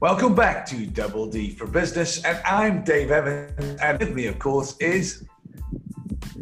Welcome 0.00 0.36
back 0.36 0.64
to 0.66 0.86
Double 0.86 1.26
D 1.26 1.50
for 1.50 1.66
Business, 1.66 2.24
and 2.24 2.40
I'm 2.46 2.84
Dave 2.84 3.10
Evans, 3.10 3.80
and 3.80 3.98
with 3.98 4.14
me, 4.14 4.26
of 4.26 4.38
course, 4.38 4.76
is 4.78 5.26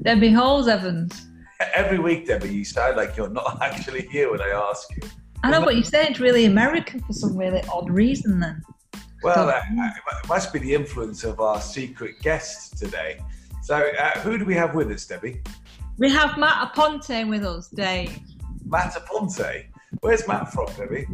Debbie 0.03 0.31
Halls 0.31 0.69
Evans. 0.69 1.29
Every 1.75 1.99
week, 1.99 2.27
Debbie, 2.27 2.55
you 2.55 2.67
sound 2.67 2.99
like 2.99 3.17
you're 3.17 3.31
not 3.31 3.57
actually 3.63 4.09
here 4.09 4.31
when 4.31 4.43
I 4.43 4.51
ask 4.51 4.95
you. 4.95 5.09
I 5.43 5.51
know, 5.51 5.65
but 5.65 5.75
you 5.75 5.85
say 5.85 6.07
it's 6.07 6.21
really 6.21 6.45
American 6.45 7.01
for 7.01 7.15
some 7.15 7.35
really 7.35 7.63
odd 7.73 7.89
reason. 7.89 8.41
Then. 8.41 8.61
Well, 9.23 9.49
uh, 9.49 9.63
it 9.71 10.29
must 10.29 10.53
be 10.53 10.59
the 10.59 10.75
influence 10.75 11.25
of 11.25 11.41
our 11.41 11.59
secret 11.63 12.21
guest 12.21 12.77
today. 12.77 13.23
So, 13.63 13.77
uh, 13.99 14.19
who 14.21 14.37
do 14.37 14.45
we 14.45 14.55
have 14.55 14.75
with 14.75 14.91
us, 14.91 15.07
Debbie? 15.07 15.41
We 15.97 16.11
have 16.11 16.37
Matt 16.37 16.75
Aponte 16.75 17.27
with 17.27 17.43
us, 17.43 17.69
Dave. 17.69 18.19
Matt 18.67 18.93
Aponte. 18.93 19.69
Where's 20.01 20.29
Matt 20.29 20.53
from, 20.53 20.67
Debbie? 20.77 21.07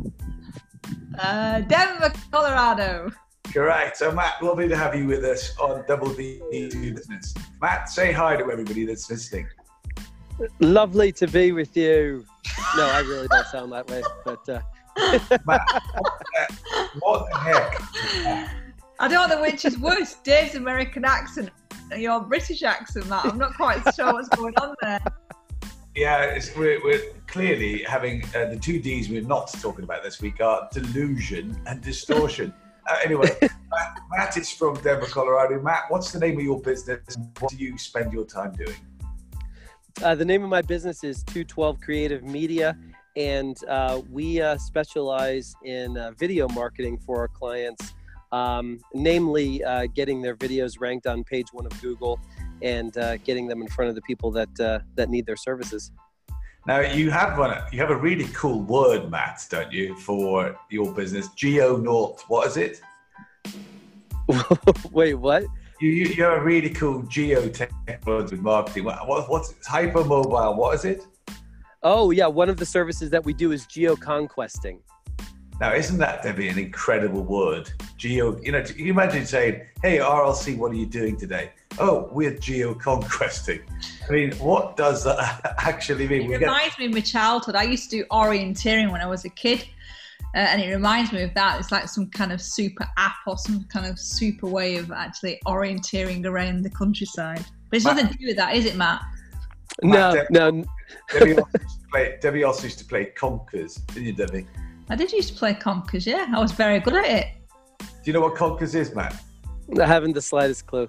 Uh, 1.18 1.60
Denver, 1.60 2.12
Colorado. 2.30 3.10
Correct. 3.52 3.96
So, 3.98 4.12
Matt, 4.12 4.42
lovely 4.42 4.68
to 4.68 4.76
have 4.76 4.94
you 4.94 5.06
with 5.06 5.24
us 5.24 5.56
on 5.58 5.84
Double 5.86 6.12
D 6.14 6.40
Business. 6.50 7.34
Matt, 7.60 7.88
say 7.88 8.12
hi 8.12 8.36
to 8.36 8.50
everybody 8.50 8.84
that's 8.84 9.10
listening. 9.10 9.46
Lovely 10.60 11.12
to 11.12 11.26
be 11.26 11.52
with 11.52 11.76
you. 11.76 12.24
No, 12.76 12.86
I 12.86 13.00
really 13.00 13.28
don't 13.28 13.46
sound 13.46 13.72
that 13.72 13.88
way, 13.88 14.02
but. 14.24 14.48
Uh... 14.48 14.60
Matt, 15.46 15.82
what 17.00 17.26
the 17.30 17.38
heck? 17.38 17.80
I 18.98 19.08
don't 19.08 19.28
know 19.28 19.40
which 19.40 19.64
is 19.64 19.78
worse, 19.78 20.16
Dave's 20.22 20.54
American 20.54 21.04
accent 21.04 21.50
or 21.90 21.98
your 21.98 22.20
British 22.20 22.62
accent, 22.62 23.08
Matt. 23.08 23.26
I'm 23.26 23.38
not 23.38 23.54
quite 23.54 23.82
sure 23.94 24.12
what's 24.12 24.28
going 24.28 24.54
on 24.60 24.74
there. 24.80 25.00
Yeah, 25.94 26.38
we're, 26.56 26.82
we're, 26.82 27.02
clearly 27.26 27.82
having 27.82 28.22
uh, 28.34 28.46
the 28.46 28.58
two 28.58 28.78
D's 28.78 29.08
we're 29.08 29.22
not 29.22 29.50
talking 29.60 29.84
about 29.84 30.02
this 30.02 30.20
week 30.20 30.40
are 30.40 30.68
delusion 30.70 31.58
and 31.66 31.80
distortion. 31.80 32.52
uh, 32.90 32.96
anyway, 33.04 33.30
Matt, 33.40 34.00
Matt, 34.10 34.36
is 34.36 34.50
from 34.50 34.74
Denver, 34.82 35.06
Colorado. 35.06 35.60
Matt, 35.60 35.84
what's 35.88 36.12
the 36.12 36.18
name 36.18 36.38
of 36.38 36.44
your 36.44 36.60
business? 36.60 37.16
What 37.38 37.50
do 37.50 37.56
you 37.56 37.78
spend 37.78 38.12
your 38.12 38.24
time 38.24 38.52
doing? 38.52 38.76
Uh, 40.02 40.14
the 40.14 40.24
name 40.24 40.42
of 40.42 40.50
my 40.50 40.62
business 40.62 41.04
is 41.04 41.22
212 41.24 41.80
Creative 41.80 42.22
Media, 42.22 42.76
and 43.16 43.56
uh, 43.68 44.00
we 44.10 44.40
uh, 44.40 44.56
specialize 44.58 45.54
in 45.64 45.96
uh, 45.96 46.12
video 46.18 46.48
marketing 46.48 46.98
for 46.98 47.18
our 47.18 47.28
clients, 47.28 47.94
um, 48.30 48.78
namely 48.94 49.62
uh, 49.64 49.86
getting 49.94 50.22
their 50.22 50.36
videos 50.36 50.80
ranked 50.80 51.06
on 51.06 51.22
page 51.24 51.46
one 51.52 51.66
of 51.66 51.82
Google 51.82 52.18
and 52.62 52.96
uh, 52.96 53.16
getting 53.18 53.46
them 53.48 53.62
in 53.62 53.68
front 53.68 53.88
of 53.88 53.94
the 53.94 54.02
people 54.02 54.30
that 54.32 54.60
uh, 54.60 54.80
that 54.94 55.08
need 55.08 55.26
their 55.26 55.36
services. 55.36 55.90
Now 56.66 56.80
you 56.80 57.10
have 57.10 57.38
one. 57.38 57.60
You 57.72 57.80
have 57.80 57.90
a 57.90 57.96
really 57.96 58.26
cool 58.32 58.62
word, 58.62 59.10
Matt, 59.10 59.44
don't 59.50 59.72
you, 59.72 59.96
for 59.96 60.56
your 60.70 60.92
business? 60.92 61.28
Geo 61.34 61.76
North. 61.76 62.22
What 62.28 62.46
is 62.46 62.56
it? 62.56 62.80
Wait, 64.92 65.14
what? 65.14 65.44
You, 65.80 65.90
you, 65.90 66.04
you 66.04 66.22
have 66.22 66.38
a 66.38 66.44
really 66.44 66.70
cool 66.70 67.02
geotechnology 67.02 68.38
marketing. 68.38 68.84
What, 68.84 69.08
what, 69.08 69.28
what's 69.28 69.54
hypermobile? 69.66 70.56
What 70.56 70.76
is 70.76 70.84
it? 70.84 71.04
Oh 71.82 72.12
yeah, 72.12 72.28
one 72.28 72.48
of 72.48 72.56
the 72.58 72.66
services 72.66 73.10
that 73.10 73.24
we 73.24 73.34
do 73.34 73.50
is 73.50 73.66
geo 73.66 73.96
conquesting. 73.96 74.80
Now, 75.60 75.74
isn't 75.74 75.98
that 75.98 76.22
Debbie 76.22 76.48
an 76.48 76.58
incredible 76.58 77.22
word? 77.22 77.72
Geo. 77.96 78.40
You 78.40 78.52
know, 78.52 78.64
you 78.76 78.92
imagine 78.92 79.26
saying, 79.26 79.62
"Hey 79.82 79.98
RLC, 79.98 80.56
what 80.56 80.70
are 80.70 80.76
you 80.76 80.86
doing 80.86 81.16
today?" 81.16 81.50
Oh, 81.78 82.08
we're 82.12 82.36
geo-conquesting. 82.38 83.60
I 84.08 84.12
mean, 84.12 84.32
what 84.34 84.76
does 84.76 85.04
that 85.04 85.54
actually 85.58 86.08
mean? 86.08 86.32
It 86.32 86.40
reminds 86.40 86.78
me 86.78 86.86
of 86.86 86.92
my 86.92 87.00
childhood. 87.00 87.54
I 87.54 87.64
used 87.64 87.90
to 87.90 87.98
do 87.98 88.04
orienteering 88.10 88.90
when 88.90 89.00
I 89.00 89.06
was 89.06 89.24
a 89.24 89.30
kid. 89.30 89.66
Uh, 90.34 90.38
and 90.38 90.62
it 90.62 90.72
reminds 90.72 91.12
me 91.12 91.22
of 91.22 91.34
that. 91.34 91.60
It's 91.60 91.70
like 91.70 91.88
some 91.88 92.08
kind 92.08 92.32
of 92.32 92.40
super 92.40 92.88
app 92.96 93.16
or 93.26 93.36
some 93.36 93.64
kind 93.64 93.84
of 93.86 93.98
super 93.98 94.46
way 94.46 94.76
of 94.76 94.90
actually 94.90 95.38
orienteering 95.46 96.24
around 96.24 96.62
the 96.62 96.70
countryside. 96.70 97.44
But 97.68 97.76
it's 97.76 97.84
Matt, 97.84 97.96
nothing 97.96 98.12
to 98.12 98.18
do 98.18 98.26
with 98.28 98.36
that, 98.36 98.56
is 98.56 98.64
it, 98.64 98.76
Matt? 98.76 99.02
No, 99.82 99.90
Matt, 99.90 100.14
Debbie, 100.14 100.28
no. 100.30 100.64
Debbie 101.12 101.32
also, 101.38 101.58
used 101.58 101.80
to 101.80 101.88
play, 101.90 102.18
Debbie 102.20 102.44
also 102.44 102.62
used 102.64 102.78
to 102.78 102.84
play 102.86 103.12
Conkers, 103.14 103.86
didn't 103.88 104.04
you, 104.04 104.12
Debbie? 104.14 104.46
I 104.88 104.96
did 104.96 105.12
used 105.12 105.30
to 105.30 105.34
play 105.34 105.54
Conkers, 105.54 106.06
yeah. 106.06 106.32
I 106.34 106.38
was 106.38 106.52
very 106.52 106.80
good 106.80 106.94
at 106.94 107.04
it. 107.04 107.26
Do 107.78 107.86
you 108.04 108.12
know 108.14 108.20
what 108.20 108.34
Conkers 108.34 108.74
is, 108.74 108.94
Matt? 108.94 109.22
I 109.80 109.86
haven't 109.86 110.12
the 110.14 110.22
slightest 110.22 110.66
clue. 110.66 110.88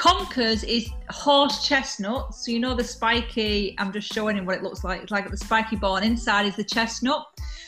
Conkers 0.00 0.64
is 0.64 0.88
horse 1.10 1.62
chestnut. 1.62 2.34
So 2.34 2.50
you 2.50 2.58
know 2.58 2.74
the 2.74 2.82
spiky, 2.82 3.74
I'm 3.76 3.92
just 3.92 4.10
showing 4.10 4.34
him 4.34 4.46
what 4.46 4.56
it 4.56 4.62
looks 4.62 4.82
like. 4.82 5.02
It's 5.02 5.10
like 5.10 5.30
the 5.30 5.36
spiky 5.36 5.76
bone. 5.76 6.02
Inside 6.02 6.46
is 6.46 6.56
the 6.56 6.64
chestnut. 6.64 7.26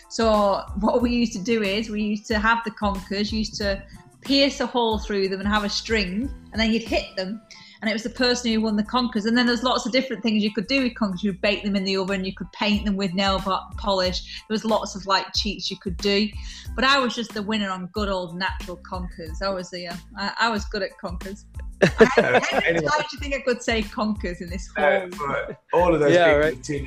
So 0.09 0.63
what 0.81 1.03
we 1.03 1.11
used 1.11 1.35
to 1.35 1.39
do 1.39 1.63
is 1.63 1.91
we 1.91 2.01
used 2.01 2.25
to 2.29 2.39
have 2.39 2.65
the 2.65 2.71
conkers, 2.71 3.35
used 3.35 3.57
to 3.57 3.83
pierce 4.23 4.61
a 4.61 4.67
hole 4.67 4.97
through 4.97 5.29
them 5.29 5.41
and 5.41 5.49
have 5.49 5.65
a 5.65 5.69
string, 5.69 6.31
and 6.53 6.59
then 6.59 6.73
you'd 6.73 6.85
hit 6.85 7.05
them. 7.17 7.43
And 7.83 7.91
it 7.91 7.93
was 7.93 8.05
the 8.05 8.11
person 8.11 8.53
who 8.53 8.61
won 8.61 8.77
the 8.77 8.85
conkers. 8.85 9.27
And 9.27 9.37
then 9.37 9.45
there's 9.45 9.65
lots 9.65 9.85
of 9.87 9.93
different 9.93 10.23
things 10.23 10.43
you 10.43 10.55
could 10.55 10.69
do 10.69 10.85
with 10.85 10.95
conkers. 10.95 11.23
You 11.23 11.33
could 11.33 11.41
bake 11.41 11.65
them 11.65 11.77
in 11.77 11.85
the 11.85 11.97
oven, 11.97 12.25
you 12.25 12.33
could 12.33 12.51
paint 12.53 12.85
them 12.85 12.97
with 12.97 13.13
nail 13.13 13.41
polish. 13.77 14.23
There 14.49 14.55
was 14.55 14.65
lots 14.65 14.95
of 14.95 15.05
like 15.07 15.27
cheats 15.35 15.71
you 15.71 15.77
could 15.77 15.97
do. 15.97 16.29
But 16.77 16.85
I 16.85 17.01
was 17.01 17.15
just 17.15 17.35
the 17.35 17.43
winner 17.43 17.71
on 17.71 17.87
good 17.87 18.09
old 18.09 18.37
natural 18.37 18.77
conkers. 18.77 19.43
I 19.43 19.49
was 19.49 19.69
the, 19.71 19.89
uh, 19.89 19.97
I, 20.17 20.33
I 20.43 20.49
was 20.49 20.65
good 20.67 20.83
at 20.83 20.97
conkers. 20.99 21.45
How 21.83 22.61
many 22.61 22.81
times 22.81 23.05
do 23.11 23.17
you 23.17 23.19
think 23.19 23.35
I 23.35 23.41
could 23.41 23.61
say 23.61 23.83
conkers 23.83 24.41
in 24.41 24.49
this 24.49 24.71
whole? 24.77 25.09
Uh, 25.29 25.55
all 25.73 25.93
of 25.93 26.01
those 26.01 26.13
yeah, 26.13 26.31
right. 26.31 26.63
tuned 26.63 26.87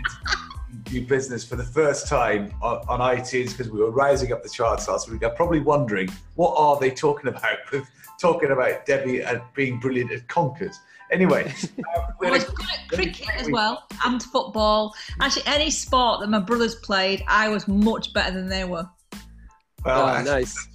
do 0.83 1.05
business 1.05 1.43
for 1.43 1.55
the 1.55 1.63
first 1.63 2.07
time 2.07 2.53
on, 2.61 2.77
on 2.87 2.99
iTunes 2.99 3.51
because 3.51 3.69
we 3.69 3.79
were 3.79 3.91
rising 3.91 4.31
up 4.31 4.43
the 4.43 4.49
charts 4.49 4.87
last 4.87 5.09
week. 5.09 5.23
I'm 5.23 5.35
probably 5.35 5.59
wondering 5.59 6.09
what 6.35 6.55
are 6.57 6.79
they 6.79 6.91
talking 6.91 7.29
about 7.29 7.57
with 7.71 7.87
talking 8.19 8.51
about 8.51 8.85
Debbie 8.85 9.21
and 9.21 9.41
being 9.53 9.79
brilliant 9.79 10.11
at 10.11 10.27
conkers. 10.27 10.79
Anyway, 11.11 11.53
um, 11.95 12.05
I 12.23 12.31
was 12.31 12.45
good 12.45 12.65
at 12.73 12.87
cricket 12.89 13.29
as 13.35 13.49
well 13.49 13.83
and 14.05 14.21
football. 14.21 14.93
Actually, 15.21 15.43
any 15.45 15.69
sport 15.69 16.21
that 16.21 16.27
my 16.27 16.39
brothers 16.39 16.75
played, 16.75 17.23
I 17.27 17.49
was 17.49 17.67
much 17.67 18.11
better 18.13 18.33
than 18.33 18.47
they 18.47 18.65
were. 18.65 18.89
Well, 19.85 20.09
oh, 20.09 20.23
nice. 20.23 20.67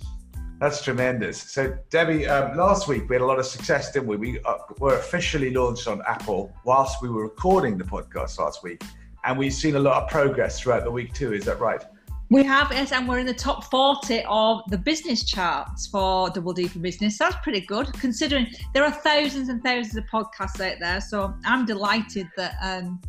That's 0.60 0.84
tremendous. 0.84 1.40
So, 1.40 1.76
Debbie, 1.88 2.26
um, 2.26 2.56
last 2.56 2.86
week 2.86 3.08
we 3.08 3.16
had 3.16 3.22
a 3.22 3.26
lot 3.26 3.38
of 3.38 3.46
success, 3.46 3.92
didn't 3.92 4.08
we? 4.08 4.16
We 4.18 4.40
uh, 4.40 4.56
were 4.78 4.96
officially 4.98 5.50
launched 5.50 5.88
on 5.88 6.02
Apple 6.06 6.52
whilst 6.64 7.02
we 7.02 7.08
were 7.08 7.22
recording 7.22 7.78
the 7.78 7.84
podcast 7.84 8.38
last 8.38 8.62
week, 8.62 8.82
and 9.24 9.38
we've 9.38 9.52
seen 9.52 9.76
a 9.76 9.78
lot 9.78 10.02
of 10.02 10.08
progress 10.08 10.60
throughout 10.60 10.84
the 10.84 10.90
week 10.90 11.12
too. 11.12 11.32
Is 11.32 11.44
that 11.44 11.60
right? 11.60 11.82
We 12.30 12.44
have, 12.44 12.70
yes, 12.70 12.92
and 12.92 13.08
we're 13.08 13.18
in 13.18 13.26
the 13.26 13.34
top 13.34 13.64
40 13.64 14.22
of 14.28 14.62
the 14.68 14.78
business 14.78 15.24
charts 15.24 15.88
for 15.88 16.30
Double 16.30 16.52
D 16.52 16.68
for 16.68 16.78
Business. 16.78 17.18
That's 17.18 17.34
pretty 17.42 17.62
good, 17.62 17.92
considering 17.94 18.46
there 18.72 18.84
are 18.84 18.92
thousands 18.92 19.48
and 19.48 19.60
thousands 19.64 19.96
of 19.96 20.04
podcasts 20.04 20.60
out 20.64 20.78
there. 20.78 21.00
So 21.00 21.34
I'm 21.44 21.66
delighted 21.66 22.28
that 22.36 22.54
um, 22.62 23.00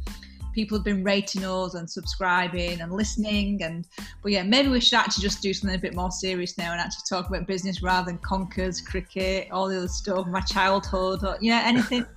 people 0.53 0.75
have 0.75 0.83
been 0.83 1.03
rating 1.03 1.45
us 1.45 1.75
and 1.75 1.87
subscribing 1.87 2.81
and 2.81 2.91
listening. 2.91 3.61
And 3.61 3.87
but 4.23 4.31
yeah, 4.31 4.41
maybe 4.41 4.69
we 4.69 4.79
should 4.79 4.97
actually 4.97 5.21
just 5.21 5.41
do 5.43 5.53
something 5.53 5.77
a 5.77 5.81
bit 5.81 5.95
more 5.95 6.09
serious 6.09 6.57
now 6.57 6.71
and 6.71 6.81
actually 6.81 7.03
talk 7.07 7.29
about 7.29 7.45
business 7.45 7.83
rather 7.83 8.07
than 8.07 8.17
conkers, 8.19 8.81
cricket, 8.81 9.49
all 9.51 9.67
the 9.67 9.77
other 9.77 9.87
stuff, 9.87 10.25
my 10.25 10.41
childhood, 10.41 11.23
or 11.23 11.37
yeah, 11.41 11.61
anything. 11.63 12.05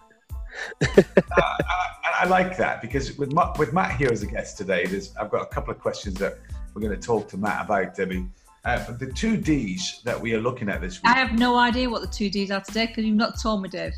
uh, 0.82 1.02
I, 1.36 2.20
I, 2.20 2.24
like 2.26 2.56
that 2.56 2.80
because 2.80 3.16
with 3.18 3.32
Matt, 3.32 3.58
with 3.58 3.72
Matt 3.72 3.96
here 3.96 4.10
as 4.10 4.22
a 4.22 4.26
guest 4.26 4.56
today, 4.56 4.86
there's 4.86 5.14
I've 5.16 5.30
got 5.30 5.42
a 5.42 5.46
couple 5.46 5.72
of 5.72 5.78
questions 5.78 6.16
that 6.18 6.38
we're 6.72 6.82
going 6.82 6.98
to 6.98 7.06
talk 7.06 7.28
to 7.28 7.36
Matt 7.36 7.64
about, 7.64 7.94
Debbie. 7.94 8.26
Uh, 8.64 8.92
the 8.92 9.06
two 9.12 9.36
D's 9.36 10.00
that 10.04 10.18
we 10.18 10.34
are 10.34 10.40
looking 10.40 10.68
at 10.68 10.80
this 10.80 11.02
week. 11.02 11.12
I 11.12 11.18
have 11.18 11.38
no 11.38 11.56
idea 11.58 11.90
what 11.90 12.00
the 12.00 12.08
two 12.08 12.30
D's 12.30 12.50
are 12.50 12.62
today 12.62 12.86
because 12.86 13.04
you've 13.04 13.16
not 13.16 13.40
told 13.40 13.62
me, 13.62 13.68
Dave. 13.68 13.92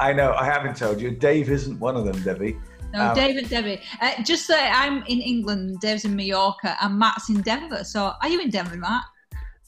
I 0.00 0.12
know, 0.12 0.32
I 0.32 0.44
haven't 0.44 0.76
told 0.76 1.00
you. 1.00 1.10
Dave 1.10 1.50
isn't 1.50 1.78
one 1.78 1.96
of 1.96 2.04
them, 2.04 2.20
Debbie. 2.22 2.56
No, 2.92 3.10
um, 3.10 3.18
and 3.18 3.48
Debbie. 3.48 3.80
Uh, 4.00 4.22
just 4.22 4.48
that 4.48 4.72
I'm 4.74 5.02
in 5.04 5.20
England, 5.20 5.80
Dave's 5.80 6.04
in 6.04 6.16
Mallorca, 6.16 6.76
and 6.80 6.98
Matt's 6.98 7.28
in 7.28 7.42
Denver. 7.42 7.84
So, 7.84 8.12
are 8.20 8.28
you 8.28 8.40
in 8.40 8.50
Denver, 8.50 8.76
Matt? 8.76 9.04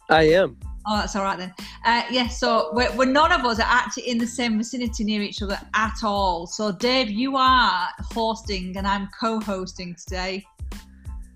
I 0.08 0.22
am. 0.30 0.58
Oh, 0.86 0.96
that's 0.98 1.14
all 1.14 1.24
right 1.24 1.38
then. 1.38 1.52
Uh, 1.84 2.02
yes, 2.10 2.12
yeah, 2.12 2.28
so 2.28 2.70
we're, 2.72 2.90
we're, 2.96 3.04
none 3.04 3.32
of 3.32 3.44
us 3.44 3.58
are 3.58 3.66
actually 3.68 4.08
in 4.08 4.16
the 4.16 4.26
same 4.26 4.56
vicinity 4.56 5.04
near 5.04 5.20
each 5.20 5.42
other 5.42 5.58
at 5.74 5.96
all. 6.02 6.46
So, 6.46 6.72
Dave, 6.72 7.10
you 7.10 7.36
are 7.36 7.88
hosting, 7.98 8.76
and 8.76 8.86
I'm 8.86 9.08
co-hosting 9.18 9.94
today. 9.96 10.44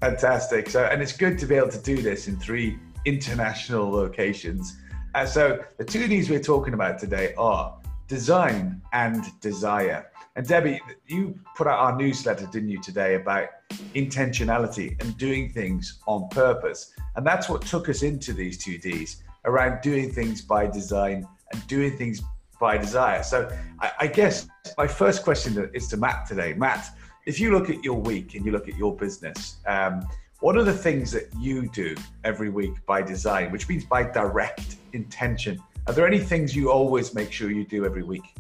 Fantastic. 0.01 0.71
So, 0.71 0.85
and 0.85 1.03
it's 1.03 1.17
good 1.17 1.39
to 1.39 1.47
be 1.47 1.57
able 1.57 1.71
to 1.71 1.79
do 1.79 2.01
this 2.01 2.27
in 2.27 2.37
three 2.37 2.79
international 3.05 3.91
locations. 3.91 4.79
Uh, 5.15 5.27
so, 5.27 5.63
the 5.77 5.85
two 5.85 6.09
Ds 6.09 6.31
we're 6.31 6.41
talking 6.41 6.73
about 6.73 6.99
today 6.99 7.35
are 7.37 7.77
design 8.09 8.81
and 8.93 9.25
desire. 9.41 10.11
And 10.37 10.47
Debbie, 10.47 10.81
you 11.07 11.39
put 11.55 11.67
out 11.67 11.79
our 11.79 11.97
newsletter, 11.97 12.47
didn't 12.47 12.71
you, 12.71 12.81
today 12.81 13.15
about 13.15 13.49
intentionality 13.95 15.01
and 15.01 15.17
doing 15.17 15.51
things 15.51 16.01
on 16.07 16.29
purpose. 16.31 16.93
And 17.15 17.27
that's 17.27 17.49
what 17.49 17.63
took 17.63 17.89
us 17.89 18.03
into 18.03 18.33
these 18.33 18.59
two 18.59 18.79
Ds 18.79 19.23
around 19.45 19.81
doing 19.81 20.11
things 20.11 20.43
by 20.43 20.67
design 20.67 21.27
and 21.53 21.67
doing 21.67 21.97
things 21.97 22.23
by 22.61 22.79
desire. 22.79 23.23
So 23.23 23.51
I, 23.81 23.93
I 24.01 24.07
guess 24.07 24.49
my 24.79 24.87
first 24.87 25.23
question 25.23 25.71
is 25.75 25.89
to 25.89 25.97
Matt 25.97 26.27
today. 26.27 26.55
Matt, 26.55 26.97
if 27.27 27.41
you 27.41 27.53
look 27.53 27.71
at 27.71 27.83
your 27.83 28.01
week 28.01 28.35
and 28.35 28.45
you 28.45 28.53
look 28.53 28.69
at 28.69 28.77
your 28.77 28.95
business, 28.97 29.57
um, 29.67 30.07
what 30.41 30.57
are 30.57 30.65
the 30.65 30.75
things 30.75 31.11
that 31.13 31.29
you 31.39 31.69
do 31.71 31.95
every 32.23 32.51
week 32.51 32.75
by 32.87 33.03
design, 33.03 33.51
which 33.51 33.69
means 33.69 33.85
by 33.85 34.03
direct 34.03 34.77
intention? 34.93 35.63
Are 35.87 35.95
there 35.95 36.07
any 36.07 36.19
things 36.19 36.55
you 36.55 36.71
always 36.71 37.15
make 37.15 37.33
sure 37.33 37.51
you 37.51 37.65
do 37.65 37.85
every 37.85 38.03
week? 38.03 38.35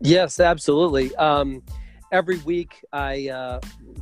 Yes, 0.00 0.40
absolutely. 0.40 1.14
Um, 1.16 1.62
every 2.12 2.38
week, 2.38 2.84
I 2.92 3.28
uh, 3.28 3.60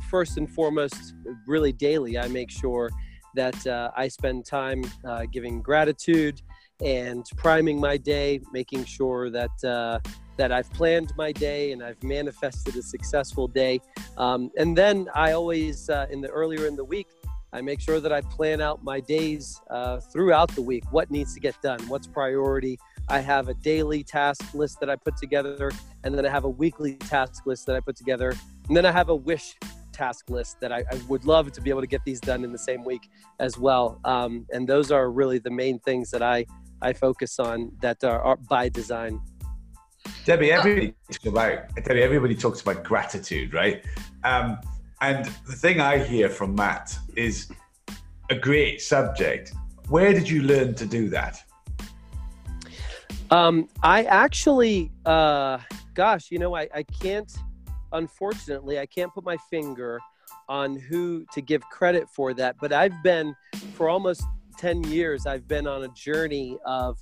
first 0.09 0.37
and 0.37 0.49
foremost, 0.49 1.15
really 1.47 1.71
daily, 1.71 2.17
I 2.17 2.27
make 2.27 2.51
sure 2.51 2.89
that 3.35 3.67
uh, 3.67 3.91
I 3.95 4.07
spend 4.07 4.45
time 4.45 4.83
uh, 5.03 5.25
giving 5.31 5.61
gratitude 5.61 6.41
and 6.83 7.25
priming 7.37 7.79
my 7.79 7.97
day, 7.97 8.41
making 8.51 8.85
sure 8.85 9.29
that 9.29 9.63
uh, 9.63 9.99
that 10.37 10.51
I've 10.51 10.69
planned 10.73 11.13
my 11.15 11.31
day 11.31 11.71
and 11.71 11.81
I've 11.81 12.01
manifested 12.03 12.75
a 12.75 12.81
successful 12.81 13.47
day. 13.47 13.79
Um, 14.17 14.51
and 14.57 14.77
then 14.77 15.07
I 15.15 15.31
always, 15.31 15.89
uh, 15.89 16.07
in 16.09 16.19
the 16.19 16.27
earlier 16.27 16.67
in 16.67 16.75
the 16.75 16.83
week, 16.83 17.07
I 17.53 17.61
make 17.61 17.79
sure 17.79 18.01
that 18.01 18.11
I 18.11 18.19
plan 18.19 18.59
out 18.59 18.83
my 18.83 18.99
days 18.99 19.61
uh, 19.69 20.01
throughout 20.01 20.53
the 20.55 20.61
week. 20.61 20.83
What 20.91 21.09
needs 21.09 21.33
to 21.35 21.39
get 21.39 21.55
done? 21.61 21.79
What's 21.87 22.05
priority? 22.05 22.77
I 23.07 23.19
have 23.19 23.47
a 23.47 23.53
daily 23.53 24.03
task 24.03 24.53
list 24.53 24.81
that 24.81 24.89
I 24.89 24.97
put 24.97 25.15
together, 25.15 25.71
and 26.03 26.13
then 26.13 26.25
I 26.25 26.29
have 26.29 26.43
a 26.43 26.49
weekly 26.49 26.95
task 26.95 27.45
list 27.45 27.65
that 27.67 27.75
I 27.77 27.79
put 27.79 27.95
together, 27.95 28.33
and 28.67 28.75
then 28.75 28.85
I 28.85 28.91
have 28.91 29.07
a 29.07 29.15
wish 29.15 29.55
task 30.03 30.29
list 30.29 30.59
that 30.61 30.71
I, 30.71 30.79
I 30.93 30.95
would 31.07 31.25
love 31.25 31.45
to 31.53 31.61
be 31.65 31.69
able 31.73 31.83
to 31.87 31.91
get 31.95 32.03
these 32.09 32.19
done 32.31 32.43
in 32.47 32.51
the 32.51 32.63
same 32.69 32.83
week 32.83 33.05
as 33.39 33.53
well. 33.57 33.87
Um, 34.13 34.45
and 34.53 34.61
those 34.73 34.91
are 34.91 35.05
really 35.21 35.39
the 35.39 35.55
main 35.63 35.77
things 35.79 36.11
that 36.11 36.23
I 36.35 36.45
I 36.81 36.93
focus 36.93 37.39
on 37.39 37.57
that 37.81 38.03
are, 38.03 38.21
are 38.21 38.37
by 38.55 38.69
design. 38.69 39.21
Debbie, 40.25 40.51
everybody 40.51 40.93
talks 41.09 41.25
about 41.25 41.75
Debbie. 41.85 42.03
Everybody 42.03 42.35
talks 42.35 42.61
about 42.61 42.83
gratitude, 42.83 43.53
right? 43.53 43.77
Um, 44.23 44.59
and 45.01 45.25
the 45.47 45.57
thing 45.63 45.79
I 45.79 45.97
hear 45.97 46.29
from 46.29 46.55
Matt 46.55 46.97
is 47.15 47.49
a 48.29 48.35
great 48.35 48.81
subject. 48.81 49.53
Where 49.89 50.13
did 50.13 50.27
you 50.29 50.41
learn 50.43 50.75
to 50.75 50.85
do 50.85 51.09
that? 51.09 51.35
Um, 53.31 53.67
I 53.81 54.03
actually, 54.03 54.91
uh, 55.05 55.57
gosh, 55.93 56.31
you 56.31 56.39
know, 56.39 56.55
I, 56.55 56.67
I 56.73 56.83
can't, 56.83 57.31
unfortunately, 57.95 58.79
I 58.79 58.85
can't 58.85 59.13
put 59.13 59.23
my 59.23 59.37
finger 59.49 59.99
on 60.47 60.75
who 60.77 61.25
to 61.33 61.41
give 61.41 61.61
credit 61.69 62.07
for 62.09 62.33
that, 62.33 62.55
but 62.59 62.71
I've 62.71 63.01
been, 63.03 63.35
for 63.73 63.89
almost 63.89 64.23
10 64.57 64.83
years, 64.85 65.25
I've 65.25 65.47
been 65.47 65.67
on 65.67 65.83
a 65.83 65.87
journey 65.89 66.57
of, 66.65 66.97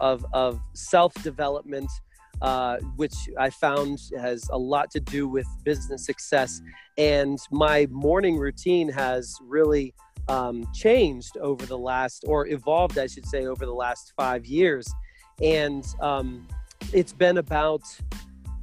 of, 0.00 0.24
of 0.32 0.60
self 0.74 1.12
development, 1.22 1.90
uh, 2.40 2.78
which 2.96 3.14
I 3.38 3.50
found 3.50 3.98
has 4.18 4.48
a 4.52 4.58
lot 4.58 4.90
to 4.92 5.00
do 5.00 5.28
with 5.28 5.46
business 5.64 6.06
success. 6.06 6.60
And 6.96 7.38
my 7.50 7.86
morning 7.90 8.36
routine 8.36 8.88
has 8.90 9.36
really 9.42 9.94
um, 10.28 10.66
changed 10.74 11.36
over 11.38 11.66
the 11.66 11.78
last, 11.78 12.24
or 12.26 12.46
evolved, 12.46 12.98
I 12.98 13.06
should 13.06 13.26
say, 13.26 13.46
over 13.46 13.66
the 13.66 13.74
last 13.74 14.12
five 14.16 14.46
years 14.46 14.86
and 15.42 15.86
um, 16.00 16.46
it's 16.92 17.12
been 17.12 17.38
about 17.38 17.82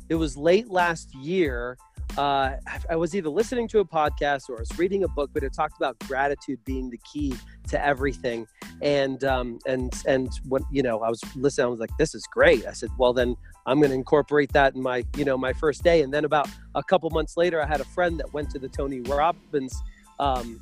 it 0.09 0.15
was 0.15 0.37
late 0.37 0.69
last 0.69 1.13
year 1.15 1.77
uh, 2.17 2.57
I 2.89 2.95
was 2.95 3.15
either 3.15 3.29
listening 3.29 3.67
to 3.69 3.79
a 3.79 3.85
podcast 3.85 4.49
or 4.49 4.57
I 4.57 4.59
was 4.59 4.77
reading 4.77 5.03
a 5.03 5.07
book, 5.07 5.31
but 5.33 5.43
it 5.43 5.51
talked 5.51 5.77
about 5.77 5.97
gratitude 5.99 6.63
being 6.63 6.89
the 6.89 6.99
key 7.11 7.33
to 7.69 7.83
everything. 7.83 8.45
And 8.81 9.23
um, 9.23 9.59
and 9.65 9.91
and 10.05 10.29
when 10.47 10.63
you 10.71 10.83
know, 10.83 11.01
I 11.01 11.09
was 11.09 11.21
listening, 11.35 11.65
I 11.65 11.69
was 11.69 11.79
like, 11.79 11.95
"This 11.97 12.13
is 12.13 12.23
great." 12.31 12.67
I 12.67 12.73
said, 12.73 12.89
"Well, 12.99 13.13
then 13.13 13.35
I'm 13.65 13.79
going 13.79 13.89
to 13.89 13.95
incorporate 13.95 14.53
that 14.53 14.75
in 14.75 14.81
my 14.81 15.03
you 15.17 15.25
know 15.25 15.37
my 15.37 15.53
first 15.53 15.83
day." 15.83 16.03
And 16.03 16.13
then 16.13 16.25
about 16.25 16.47
a 16.75 16.83
couple 16.83 17.09
months 17.09 17.35
later, 17.35 17.61
I 17.61 17.65
had 17.65 17.81
a 17.81 17.85
friend 17.85 18.19
that 18.19 18.31
went 18.31 18.51
to 18.51 18.59
the 18.59 18.69
Tony 18.69 19.01
Robbins 19.01 19.75
um, 20.19 20.59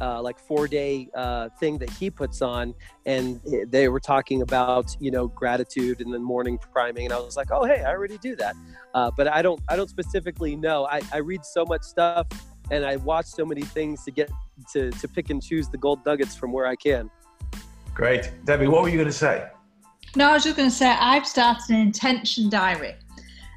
uh, 0.00 0.20
like 0.20 0.38
four 0.38 0.68
day 0.68 1.08
uh, 1.14 1.48
thing 1.60 1.78
that 1.78 1.90
he 1.90 2.10
puts 2.10 2.42
on, 2.42 2.74
and 3.06 3.40
they 3.68 3.88
were 3.88 4.00
talking 4.00 4.42
about 4.42 4.96
you 5.00 5.10
know 5.10 5.28
gratitude 5.28 6.00
and 6.00 6.12
then 6.12 6.22
morning 6.22 6.58
priming, 6.72 7.04
and 7.04 7.12
I 7.12 7.18
was 7.18 7.36
like, 7.36 7.50
oh 7.50 7.64
hey, 7.64 7.82
I 7.82 7.90
already 7.90 8.18
do 8.18 8.36
that, 8.36 8.56
uh, 8.94 9.10
but 9.16 9.28
I 9.28 9.42
don't 9.42 9.60
I 9.68 9.76
don't 9.76 9.90
specifically 9.90 10.56
know. 10.56 10.86
I, 10.86 11.00
I 11.12 11.18
read 11.18 11.44
so 11.44 11.64
much 11.64 11.82
stuff 11.82 12.26
and 12.70 12.84
I 12.84 12.96
watch 12.96 13.26
so 13.26 13.44
many 13.44 13.62
things 13.62 14.04
to 14.04 14.10
get 14.10 14.30
to 14.72 14.90
to 14.90 15.08
pick 15.08 15.30
and 15.30 15.42
choose 15.42 15.68
the 15.68 15.78
gold 15.78 16.04
nuggets 16.06 16.34
from 16.36 16.52
where 16.52 16.66
I 16.66 16.76
can. 16.76 17.10
Great, 17.94 18.30
Debbie. 18.44 18.66
What 18.66 18.82
were 18.82 18.88
you 18.88 18.96
going 18.96 19.06
to 19.06 19.12
say? 19.12 19.48
No, 20.16 20.30
I 20.30 20.32
was 20.34 20.44
just 20.44 20.56
going 20.56 20.68
to 20.68 20.74
say 20.74 20.88
I've 20.88 21.26
started 21.26 21.70
an 21.70 21.76
intention 21.76 22.48
diary. 22.48 22.94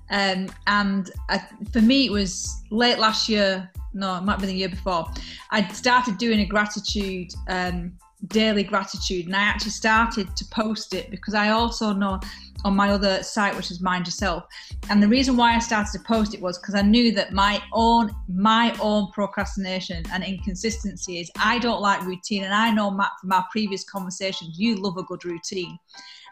Um, 0.09 0.47
and 0.67 1.11
I, 1.29 1.41
for 1.71 1.81
me, 1.81 2.05
it 2.05 2.11
was 2.11 2.63
late 2.71 2.97
last 2.97 3.27
year 3.27 3.69
no, 3.97 4.17
it 4.17 4.21
might 4.21 4.39
be 4.39 4.45
the 4.45 4.53
year 4.53 4.69
before. 4.69 5.07
I 5.51 5.67
started 5.69 6.17
doing 6.17 6.39
a 6.41 6.45
gratitude, 6.45 7.33
um, 7.49 7.97
daily 8.27 8.63
gratitude, 8.63 9.25
and 9.25 9.35
I 9.35 9.41
actually 9.41 9.71
started 9.71 10.35
to 10.35 10.45
post 10.45 10.93
it 10.93 11.09
because 11.09 11.33
I 11.33 11.49
also 11.49 11.93
know 11.93 12.19
on 12.63 12.75
my 12.75 12.89
other 12.89 13.21
site, 13.23 13.55
which 13.55 13.71
is 13.71 13.81
Mind 13.81 14.05
Yourself. 14.05 14.45
And 14.89 15.01
the 15.01 15.07
reason 15.07 15.35
why 15.35 15.55
I 15.55 15.59
started 15.59 15.91
to 15.93 15.99
post 15.99 16.33
it 16.33 16.41
was 16.41 16.57
because 16.57 16.75
I 16.75 16.81
knew 16.81 17.11
that 17.13 17.33
my 17.33 17.61
own 17.73 18.11
my 18.27 18.75
own 18.79 19.11
procrastination 19.11 20.03
and 20.11 20.23
inconsistency 20.23 21.19
is 21.19 21.31
I 21.37 21.59
don't 21.59 21.81
like 21.81 22.05
routine, 22.05 22.43
and 22.43 22.53
I 22.53 22.71
know 22.71 22.91
Matt 22.91 23.11
from 23.19 23.31
our 23.31 23.45
previous 23.51 23.83
conversations, 23.83 24.59
you 24.59 24.75
love 24.75 24.97
a 24.97 25.03
good 25.03 25.25
routine, 25.25 25.77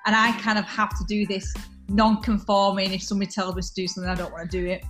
and 0.06 0.16
I 0.16 0.32
kind 0.40 0.58
of 0.58 0.66
have 0.66 0.98
to 0.98 1.04
do 1.08 1.26
this 1.26 1.54
non-conforming 1.88 2.94
if 2.94 3.04
somebody 3.04 3.30
tells 3.30 3.56
me 3.56 3.62
to 3.62 3.74
do 3.76 3.88
something 3.88 4.10
i 4.10 4.16
don't 4.16 4.32
want 4.32 4.50
to 4.50 4.60
do 4.62 4.66
it. 4.68 4.84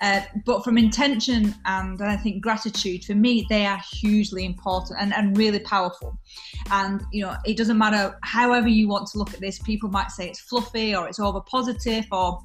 Uh, 0.00 0.20
but 0.44 0.62
from 0.64 0.76
intention 0.76 1.54
and 1.64 2.02
i 2.02 2.16
think 2.16 2.42
gratitude 2.42 3.04
for 3.04 3.14
me 3.14 3.46
they 3.48 3.64
are 3.64 3.80
hugely 3.92 4.44
important 4.44 5.00
and, 5.00 5.14
and 5.14 5.36
really 5.36 5.60
powerful. 5.60 6.18
And 6.70 7.02
you 7.12 7.24
know 7.24 7.36
it 7.46 7.56
doesn't 7.56 7.78
matter 7.78 8.18
however 8.22 8.68
you 8.68 8.88
want 8.88 9.08
to 9.08 9.18
look 9.18 9.32
at 9.32 9.40
this 9.40 9.58
people 9.60 9.88
might 9.88 10.10
say 10.10 10.28
it's 10.28 10.40
fluffy 10.40 10.94
or 10.94 11.08
it's 11.08 11.20
over 11.20 11.40
positive 11.40 12.06
or 12.12 12.40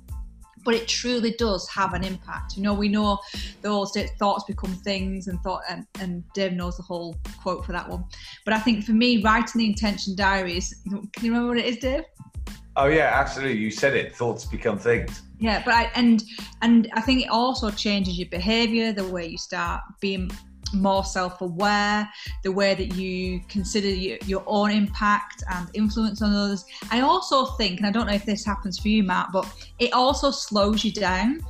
but 0.68 0.76
it 0.76 0.86
truly 0.86 1.32
does 1.32 1.66
have 1.70 1.94
an 1.94 2.04
impact. 2.04 2.58
You 2.58 2.62
know, 2.62 2.74
we 2.74 2.90
know 2.90 3.20
those 3.62 3.94
thoughts 4.20 4.44
become 4.44 4.74
things, 4.74 5.28
and 5.28 5.40
thought, 5.40 5.62
and, 5.70 5.88
and 6.02 6.26
Dave 6.34 6.52
knows 6.52 6.76
the 6.76 6.84
whole 6.84 7.16
quote 7.42 7.66
for 7.66 7.72
that 7.72 7.88
one. 7.88 8.04
But 8.44 8.54
I 8.54 8.60
think 8.60 8.84
for 8.84 8.92
me, 8.92 9.24
writing 9.24 9.60
the 9.60 9.66
intention 9.66 10.14
diaries, 10.18 10.76
can 10.84 11.10
you 11.22 11.32
remember 11.32 11.48
what 11.48 11.58
it 11.58 11.66
is, 11.66 11.78
Dave? 11.78 12.04
Oh 12.76 12.88
yeah, 12.88 13.12
absolutely. 13.14 13.60
You 13.60 13.72
said 13.72 13.96
it. 13.96 14.14
Thoughts 14.14 14.44
become 14.44 14.78
things. 14.78 15.22
Yeah, 15.40 15.64
but 15.64 15.74
I, 15.74 15.84
and 15.96 16.22
and 16.62 16.90
I 16.94 17.00
think 17.00 17.22
it 17.22 17.30
also 17.30 17.72
changes 17.72 18.20
your 18.20 18.28
behaviour, 18.28 18.92
the 18.92 19.08
way 19.08 19.26
you 19.26 19.38
start 19.38 19.84
being 20.02 20.30
more 20.74 21.04
self-aware, 21.04 22.10
the 22.44 22.52
way 22.52 22.74
that 22.76 22.96
you 22.96 23.42
consider 23.50 23.90
your, 23.90 24.44
own 24.46 24.72
impact 24.72 25.44
and 25.54 25.68
influence 25.74 26.22
on 26.22 26.34
others. 26.34 26.64
I 26.92 27.02
also 27.02 27.46
think, 27.58 27.80
and 27.80 27.88
I 27.88 27.92
don't 27.92 28.08
know 28.08 28.14
if 28.14 28.26
this 28.26 28.46
happens 28.46 28.80
for 28.80 28.88
you, 28.88 29.04
Matt, 29.04 29.30
but 29.34 29.52
it 29.80 29.92
also 29.94 30.32
slows 30.32 30.86
you 30.86 30.92
down, 30.92 31.42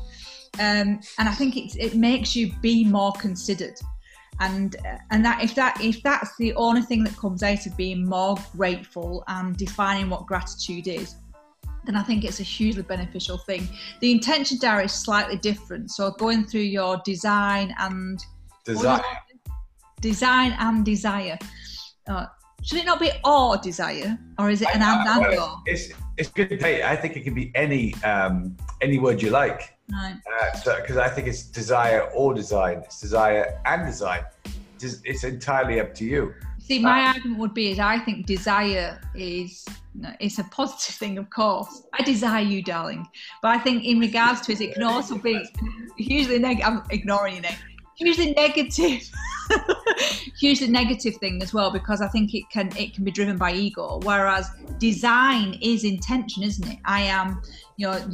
um, 0.60 1.00
and 1.20 1.30
I 1.30 1.34
think 1.34 1.58
it 1.58 1.76
it 1.76 1.96
makes 1.96 2.36
you 2.36 2.54
be 2.62 2.84
more 2.84 3.12
considered 3.14 3.76
and 4.40 4.76
and 5.12 5.26
that 5.26 5.44
if 5.44 5.56
that 5.56 5.80
if 5.82 6.02
that's 6.04 6.36
the 6.38 6.54
only 6.54 6.82
thing 6.82 7.04
that 7.04 7.16
comes 7.18 7.44
out 7.44 7.66
of 7.66 7.76
being 7.76 8.06
more 8.06 8.38
grateful 8.56 9.24
and 9.28 9.58
defining 9.58 10.10
what 10.10 10.26
gratitude 10.26 10.88
is 10.88 11.16
then 11.88 11.96
I 11.96 12.04
think 12.04 12.24
it's 12.24 12.42
a 12.42 12.44
hugely 12.44 12.84
beneficial 12.84 13.38
thing. 13.38 13.68
The 14.02 14.12
intention 14.12 14.60
diary 14.60 14.86
is 14.86 14.92
slightly 14.92 15.38
different. 15.38 15.90
So 15.90 16.12
going 16.12 16.44
through 16.46 16.62
your 16.62 17.02
design 17.06 17.74
and 17.80 18.24
desire, 18.74 19.02
design 20.02 20.56
and 20.60 20.86
desire. 20.86 21.38
Uh, 22.08 22.26
should 22.64 22.80
it 22.80 22.86
not 22.86 23.00
be 23.00 23.12
or 23.24 23.58
desire, 23.58 24.18
or 24.40 24.50
is 24.50 24.62
it 24.62 24.70
an 24.74 24.82
and 24.82 25.08
and 25.08 25.20
well, 25.20 25.64
It's 25.66 25.94
it's 26.18 26.30
good. 26.30 26.62
Hey, 26.62 26.84
I 26.84 26.96
think 26.96 27.16
it 27.16 27.24
can 27.24 27.34
be 27.34 27.52
any 27.56 27.94
um, 28.04 28.58
any 28.82 29.00
word 29.00 29.22
you 29.22 29.30
like. 29.30 29.78
Right. 29.92 30.18
Because 30.44 30.68
uh, 30.68 30.88
so, 30.88 31.02
I 31.02 31.10
think 31.10 31.28
it's 31.28 31.44
desire 31.44 32.02
or 32.14 32.34
design. 32.34 32.80
It's 32.86 33.00
desire 33.00 33.60
and 33.66 33.86
design. 33.86 34.24
It's, 34.82 35.02
it's 35.06 35.24
entirely 35.24 35.80
up 35.80 35.96
to 35.96 36.06
you. 36.06 36.34
See, 36.60 36.80
my 36.80 37.04
uh, 37.04 37.14
argument 37.14 37.40
would 37.40 37.54
be 37.54 37.72
is 37.72 37.80
I 37.80 37.98
think 38.00 38.26
desire 38.26 39.00
is 39.16 39.66
it's 40.20 40.38
a 40.38 40.44
positive 40.46 40.96
thing, 40.96 41.18
of 41.18 41.30
course. 41.30 41.84
I 41.94 42.04
desire 42.04 42.44
you, 42.44 42.62
darling, 42.62 43.08
but 43.42 43.50
I 43.50 43.60
think 43.60 43.86
in 43.86 44.00
regards 44.00 44.42
to 44.42 44.52
it, 44.52 44.62
it 44.62 44.74
can 44.74 44.84
also 44.84 45.18
be 45.18 45.42
hugely 45.98 46.40
negative. 46.40 46.68
I'm 46.68 46.84
ignoring 46.92 47.36
you 47.36 47.42
now. 48.00 48.06
Hugely 48.06 48.34
negative, 48.34 49.10
hugely 50.40 50.68
negative 50.68 51.16
thing 51.18 51.42
as 51.42 51.54
well 51.54 51.72
because 51.72 52.02
I 52.02 52.08
think 52.08 52.34
it 52.34 52.44
can 52.52 52.76
it 52.78 52.94
can 52.94 53.04
be 53.04 53.12
driven 53.12 53.38
by 53.38 53.54
ego. 53.54 54.00
Whereas 54.04 54.50
design 54.78 55.58
is 55.62 55.84
intention, 55.84 56.44
isn't 56.44 56.68
it? 56.68 56.80
I 56.86 57.02
am, 57.02 57.42
you 57.78 57.88
know, 57.88 58.10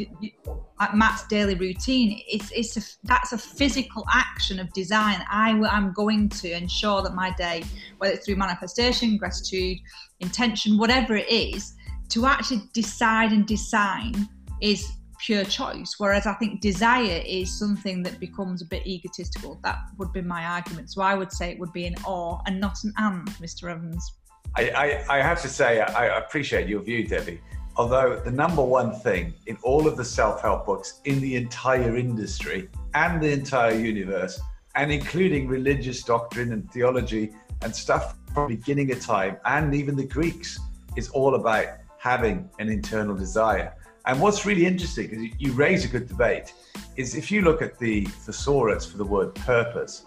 Matt's 0.94 1.28
daily 1.28 1.56
routine. 1.56 2.22
It's 2.28 2.52
it's 2.52 2.78
a, 2.78 3.08
that's 3.08 3.34
a 3.34 3.38
physical 3.38 4.06
action 4.14 4.60
of 4.60 4.72
design. 4.74 5.24
I 5.30 5.50
am 5.50 5.94
going 5.94 6.30
to 6.30 6.52
ensure 6.52 7.02
that 7.04 7.14
my 7.14 7.32
day, 7.32 7.64
whether 7.98 8.14
it's 8.14 8.26
through 8.26 8.36
manifestation, 8.38 9.18
gratitude, 9.18 9.78
intention, 10.20 10.78
whatever 10.78 11.16
it 11.16 11.30
is, 11.30 11.74
to 12.10 12.26
actually 12.26 12.62
decide 12.74 13.32
and 13.32 13.46
design 13.46 14.28
is 14.62 14.92
pure 15.24 15.46
choice. 15.46 15.96
Whereas 15.98 16.28
I 16.28 16.34
think 16.34 16.62
desire 16.62 17.22
is 17.26 17.58
something 17.58 18.04
that 18.04 18.20
becomes 18.20 18.62
a 18.62 18.66
bit 18.66 18.86
egotistical. 18.86 19.60
That 19.64 19.80
would 19.98 20.12
be 20.12 20.22
my 20.22 20.46
argument. 20.46 20.92
So 20.92 21.02
I 21.02 21.16
would 21.16 21.32
say 21.32 21.52
it 21.52 21.60
would 21.60 21.74
be 21.74 21.86
an 21.86 21.96
or 22.06 22.42
and 22.46 22.60
not 22.60 22.84
an 22.84 22.94
and, 22.98 23.28
Mr. 23.42 23.72
Evans. 23.72 24.14
I, 24.56 24.70
I, 25.10 25.18
I 25.18 25.22
have 25.24 25.42
to 25.42 25.48
say, 25.50 25.82
I 25.82 26.18
appreciate 26.18 26.68
your 26.68 26.82
view, 26.82 27.08
Debbie. 27.08 27.42
Although 27.76 28.22
the 28.24 28.32
number 28.32 28.64
one 28.64 28.94
thing 29.00 29.34
in 29.48 29.58
all 29.64 29.88
of 29.88 29.98
the 29.98 30.06
self 30.06 30.42
help 30.42 30.66
books 30.66 31.02
in 31.06 31.20
the 31.22 31.36
entire 31.36 31.98
industry 31.98 32.70
and 32.94 33.22
the 33.22 33.32
entire 33.32 33.74
universe, 33.74 34.40
and 34.76 34.92
including 34.92 35.48
religious 35.48 36.04
doctrine 36.04 36.52
and 36.52 36.70
theology 36.72 37.32
and 37.62 37.76
stuff 37.76 38.16
from 38.34 38.50
beginning 38.50 38.92
of 38.92 39.00
time, 39.00 39.38
and 39.46 39.74
even 39.74 39.96
the 39.96 40.06
Greeks, 40.06 40.60
is 40.96 41.10
all 41.10 41.36
about 41.36 41.66
having 41.98 42.50
an 42.60 42.70
internal 42.70 43.16
desire. 43.16 43.74
And 44.06 44.20
what's 44.20 44.46
really 44.46 44.66
interesting, 44.66 45.08
because 45.08 45.40
you 45.40 45.54
raise 45.54 45.86
a 45.86 45.88
good 45.88 46.08
debate, 46.08 46.54
is 46.98 47.16
if 47.16 47.32
you 47.32 47.42
look 47.42 47.62
at 47.62 47.80
the 47.80 48.06
thesaurus 48.06 48.86
for 48.86 48.98
the 48.98 49.06
word 49.06 49.34
purpose, 49.36 50.06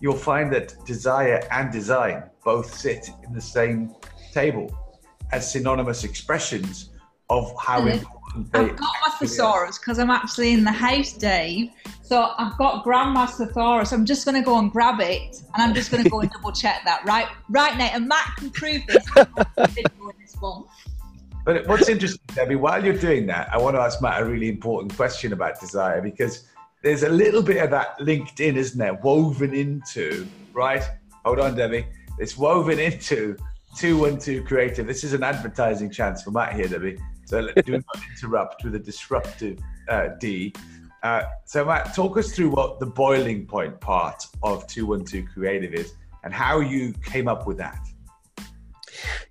you'll 0.00 0.16
find 0.16 0.52
that 0.52 0.74
desire 0.84 1.46
and 1.50 1.72
design 1.72 2.24
both 2.44 2.72
sit 2.72 3.08
in 3.24 3.32
the 3.32 3.40
same 3.40 3.94
table 4.32 4.70
as 5.32 5.50
synonymous 5.50 6.04
expressions 6.04 6.90
of 7.30 7.52
how 7.60 7.86
important 7.86 8.52
they 8.52 8.60
I've 8.60 8.76
got 8.76 8.94
my 9.06 9.14
thesaurus 9.18 9.78
because 9.78 9.98
I'm 9.98 10.10
actually 10.10 10.52
in 10.52 10.64
the 10.64 10.72
house, 10.72 11.12
Dave. 11.12 11.70
So 12.02 12.32
I've 12.38 12.56
got 12.58 12.84
grandma's 12.84 13.32
thesaurus. 13.32 13.92
I'm 13.92 14.04
just 14.04 14.24
going 14.24 14.34
to 14.34 14.44
go 14.44 14.58
and 14.58 14.70
grab 14.70 15.00
it 15.00 15.42
and 15.54 15.62
I'm 15.62 15.74
just 15.74 15.90
going 15.90 16.04
to 16.04 16.10
go 16.10 16.20
and 16.20 16.30
double 16.34 16.52
check 16.52 16.82
that, 16.84 17.04
right? 17.06 17.26
Right, 17.48 17.76
Nate. 17.76 17.94
And 17.94 18.08
Matt 18.08 18.36
can 18.36 18.50
prove 18.50 18.82
this. 18.86 19.06
But 21.48 21.66
what's 21.66 21.88
interesting, 21.88 22.20
Debbie, 22.34 22.56
while 22.56 22.84
you're 22.84 22.92
doing 22.92 23.24
that, 23.28 23.48
I 23.50 23.56
want 23.56 23.74
to 23.74 23.80
ask 23.80 24.02
Matt 24.02 24.20
a 24.20 24.24
really 24.26 24.50
important 24.50 24.94
question 24.94 25.32
about 25.32 25.58
desire 25.58 26.02
because 26.02 26.46
there's 26.82 27.04
a 27.04 27.08
little 27.08 27.40
bit 27.40 27.64
of 27.64 27.70
that 27.70 27.98
linked 27.98 28.40
in, 28.40 28.58
isn't 28.58 28.78
there? 28.78 28.92
Woven 29.02 29.54
into, 29.54 30.28
right? 30.52 30.82
Hold 31.24 31.38
on, 31.38 31.56
Debbie. 31.56 31.86
It's 32.18 32.36
woven 32.36 32.78
into 32.78 33.34
212 33.78 34.44
Creative. 34.44 34.86
This 34.86 35.04
is 35.04 35.14
an 35.14 35.22
advertising 35.22 35.90
chance 35.90 36.22
for 36.22 36.32
Matt 36.32 36.52
here, 36.52 36.68
Debbie. 36.68 36.98
So 37.24 37.48
do 37.62 37.72
not 37.94 38.02
interrupt 38.10 38.62
with 38.62 38.74
a 38.74 38.78
disruptive 38.78 39.58
uh, 39.88 40.08
D. 40.20 40.52
Uh, 41.02 41.22
so, 41.46 41.64
Matt, 41.64 41.94
talk 41.94 42.18
us 42.18 42.30
through 42.32 42.50
what 42.50 42.78
the 42.78 42.84
boiling 42.84 43.46
point 43.46 43.80
part 43.80 44.22
of 44.42 44.66
212 44.66 45.24
Creative 45.32 45.72
is 45.72 45.94
and 46.24 46.34
how 46.34 46.60
you 46.60 46.92
came 47.02 47.26
up 47.26 47.46
with 47.46 47.56
that. 47.56 47.88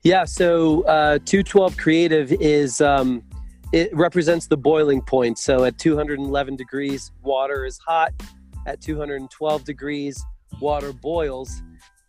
Yeah, 0.03 0.25
so 0.25 0.83
uh, 0.83 1.19
212 1.25 1.77
Creative 1.77 2.31
is 2.33 2.81
um, 2.81 3.23
it 3.73 3.95
represents 3.95 4.47
the 4.47 4.57
boiling 4.57 5.01
point. 5.01 5.37
So 5.37 5.63
at 5.63 5.77
211 5.77 6.55
degrees, 6.55 7.11
water 7.21 7.65
is 7.65 7.77
hot. 7.85 8.13
At 8.65 8.81
212 8.81 9.63
degrees, 9.63 10.23
water 10.59 10.93
boils. 10.93 11.61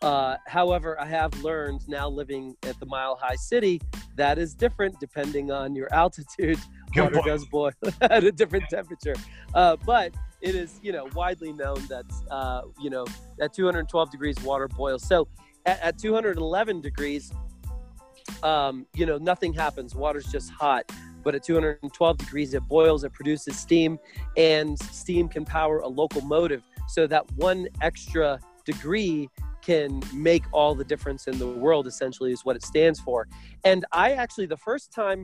Uh, 0.03 0.37
however, 0.47 1.01
I 1.01 1.07
have 1.07 1.43
learned 1.43 1.89
now 1.89 2.09
living 2.09 2.57
at 2.63 2.79
the 2.79 2.87
Mile 2.87 3.19
High 3.21 3.37
City 3.37 3.81
that 4.19 4.37
is 4.37 4.55
different 4.55 5.01
depending 5.01 5.51
on 5.51 5.75
your 5.75 5.93
altitude. 5.95 6.59
Good 6.95 7.15
water 7.15 7.29
does 7.29 7.45
boil 7.47 7.73
at 8.03 8.25
a 8.25 8.33
different 8.33 8.65
temperature, 8.69 9.15
uh, 9.55 9.77
but 9.87 10.13
it 10.41 10.55
is 10.55 10.79
you 10.83 10.93
know 10.93 11.09
widely 11.15 11.53
known 11.53 11.87
that 11.89 12.05
uh, 12.31 12.63
you 12.81 12.91
know 12.91 13.07
at 13.41 13.55
212 13.55 14.11
degrees 14.11 14.37
water 14.43 14.69
boils. 14.69 15.07
So 15.07 15.29
at, 15.65 15.81
at 15.81 15.99
211 15.99 16.81
degrees, 16.81 17.33
um, 18.43 18.87
you 18.95 19.07
know, 19.07 19.19
nothing 19.19 19.53
happens. 19.53 19.95
Water's 19.95 20.27
just 20.27 20.51
hot. 20.51 20.91
But 21.25 21.35
at 21.35 21.43
212 21.43 22.19
degrees, 22.19 22.55
it 22.55 22.63
boils, 22.69 23.05
it 23.05 23.13
produces 23.13 23.59
steam, 23.59 23.99
and 24.37 24.79
steam 24.79 25.29
can 25.29 25.45
power 25.45 25.81
a 25.81 25.89
locomotive. 25.89 26.63
So 26.89 27.07
that 27.07 27.31
one 27.33 27.69
extra 27.83 28.41
degree 28.65 29.29
can 29.63 30.01
make 30.15 30.45
all 30.53 30.75
the 30.75 30.85
difference 30.85 31.27
in 31.27 31.39
the 31.39 31.47
world, 31.47 31.87
essentially, 31.87 32.33
is 32.33 32.45
what 32.45 32.57
it 32.57 32.63
stands 32.63 33.01
for. 33.01 33.29
And 33.65 33.85
I 33.93 34.13
actually, 34.13 34.47
the 34.47 34.57
first 34.57 34.93
time 34.93 35.23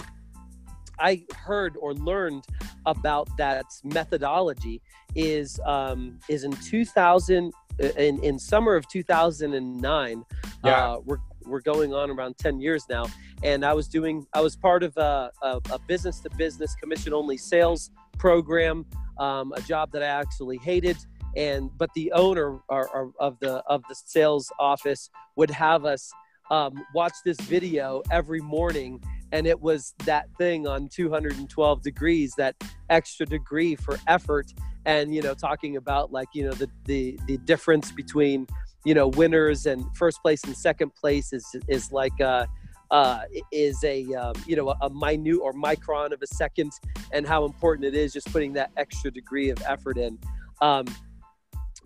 I 0.98 1.24
heard 1.34 1.76
or 1.80 1.94
learned 1.94 2.44
about 2.86 3.28
that 3.38 3.64
methodology 3.82 4.82
is 5.14 5.58
um, 5.64 6.18
is 6.28 6.44
in 6.44 6.52
2000 6.52 7.52
in 7.78 8.22
in 8.22 8.38
summer 8.38 8.76
of 8.76 8.86
2009. 8.88 10.24
Yeah. 10.64 10.92
Uh, 10.92 10.98
we're 11.46 11.60
going 11.60 11.94
on 11.94 12.10
around 12.10 12.36
10 12.38 12.60
years 12.60 12.84
now. 12.88 13.06
And 13.42 13.64
i 13.64 13.72
was 13.72 13.88
doing 13.88 14.26
i 14.32 14.40
was 14.40 14.56
part 14.56 14.82
of 14.82 14.96
a, 14.96 15.30
a, 15.42 15.60
a 15.70 15.78
business 15.86 16.20
to 16.20 16.30
business 16.30 16.74
commission 16.76 17.12
only 17.12 17.36
sales 17.36 17.90
program 18.18 18.86
um, 19.18 19.52
a 19.52 19.60
job 19.62 19.92
that 19.92 20.02
i 20.02 20.06
actually 20.06 20.58
hated. 20.58 20.96
And 21.36 21.70
but 21.76 21.90
the 21.94 22.12
owner 22.12 22.60
or, 22.68 22.88
or 22.88 23.12
of 23.18 23.38
the 23.40 23.56
of 23.66 23.82
the 23.88 23.94
sales 23.94 24.52
office 24.58 25.10
would 25.36 25.50
have 25.50 25.84
us 25.84 26.12
um, 26.50 26.84
watch 26.94 27.14
this 27.24 27.40
video 27.40 28.02
every 28.10 28.40
morning. 28.40 29.02
And 29.32 29.46
it 29.46 29.60
was 29.60 29.94
that 30.04 30.28
thing 30.38 30.66
on 30.68 30.88
212 30.88 31.82
degrees 31.82 32.34
that 32.36 32.54
extra 32.88 33.26
degree 33.26 33.74
for 33.74 33.98
effort. 34.06 34.52
And 34.86 35.14
you 35.14 35.22
know 35.22 35.34
talking 35.34 35.76
about 35.76 36.12
like 36.12 36.28
you 36.34 36.44
know 36.44 36.52
the 36.52 36.68
the, 36.84 37.18
the 37.26 37.38
difference 37.38 37.90
between 37.90 38.46
you 38.84 38.94
know 38.94 39.08
winners 39.08 39.66
and 39.66 39.84
first 39.96 40.20
place 40.22 40.44
and 40.44 40.56
second 40.56 40.94
place 40.94 41.32
is 41.32 41.44
is 41.68 41.90
like 41.92 42.18
uh, 42.20 42.46
uh, 42.90 43.22
is 43.50 43.82
a 43.84 44.04
um, 44.14 44.34
you 44.46 44.56
know 44.56 44.74
a 44.82 44.90
minute 44.90 45.38
or 45.40 45.52
micron 45.52 46.12
of 46.12 46.22
a 46.22 46.26
second, 46.26 46.72
and 47.12 47.26
how 47.26 47.44
important 47.44 47.84
it 47.84 47.94
is 47.94 48.12
just 48.12 48.30
putting 48.32 48.52
that 48.52 48.70
extra 48.76 49.10
degree 49.10 49.50
of 49.50 49.60
effort 49.66 49.98
in. 49.98 50.18
Um, 50.60 50.86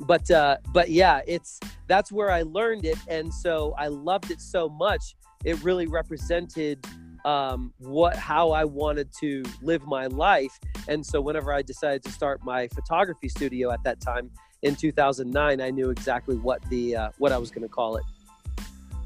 but 0.00 0.30
uh, 0.30 0.58
but 0.72 0.90
yeah, 0.90 1.20
it's 1.26 1.60
that's 1.86 2.12
where 2.12 2.30
I 2.30 2.42
learned 2.42 2.84
it, 2.84 2.98
and 3.08 3.32
so 3.32 3.74
I 3.78 3.88
loved 3.88 4.30
it 4.30 4.40
so 4.40 4.68
much. 4.68 5.16
It 5.44 5.62
really 5.62 5.86
represented 5.86 6.84
um, 7.24 7.72
what 7.78 8.16
how 8.16 8.50
I 8.50 8.64
wanted 8.64 9.12
to 9.20 9.42
live 9.62 9.86
my 9.86 10.06
life, 10.06 10.58
and 10.88 11.04
so 11.04 11.20
whenever 11.20 11.52
I 11.52 11.62
decided 11.62 12.02
to 12.04 12.12
start 12.12 12.44
my 12.44 12.68
photography 12.68 13.28
studio 13.28 13.70
at 13.70 13.82
that 13.84 14.00
time, 14.00 14.30
in 14.62 14.74
2009, 14.74 15.60
I 15.60 15.70
knew 15.70 15.90
exactly 15.90 16.36
what 16.36 16.62
the 16.68 16.96
uh, 16.96 17.10
what 17.18 17.32
I 17.32 17.38
was 17.38 17.50
going 17.50 17.62
to 17.62 17.68
call 17.68 17.96
it. 17.96 18.04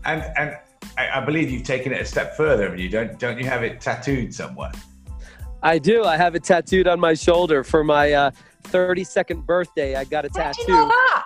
And 0.05 0.23
and 0.37 0.57
I, 0.97 1.21
I, 1.21 1.25
believe 1.25 1.51
you've 1.51 1.63
taken 1.63 1.93
it 1.93 2.01
a 2.01 2.05
step 2.05 2.37
further. 2.37 2.75
You 2.77 2.89
don't 2.89 3.19
don't 3.19 3.39
you 3.39 3.45
have 3.45 3.63
it 3.63 3.81
tattooed 3.81 4.35
somewhere? 4.35 4.73
I 5.63 5.79
do. 5.79 6.05
I 6.05 6.17
have 6.17 6.35
it 6.35 6.43
tattooed 6.43 6.89
on 6.89 6.99
my 6.99 7.15
shoulder 7.15 7.63
for 7.63 7.85
my 7.85 8.13
uh, 8.13 8.31
32nd 8.65 9.47
birthday. 9.47 9.95
I 9.95 10.05
got 10.05 10.25
a 10.25 10.29
Where 10.29 10.45
tattoo. 10.45 10.73
You 10.73 10.89
know 10.89 11.23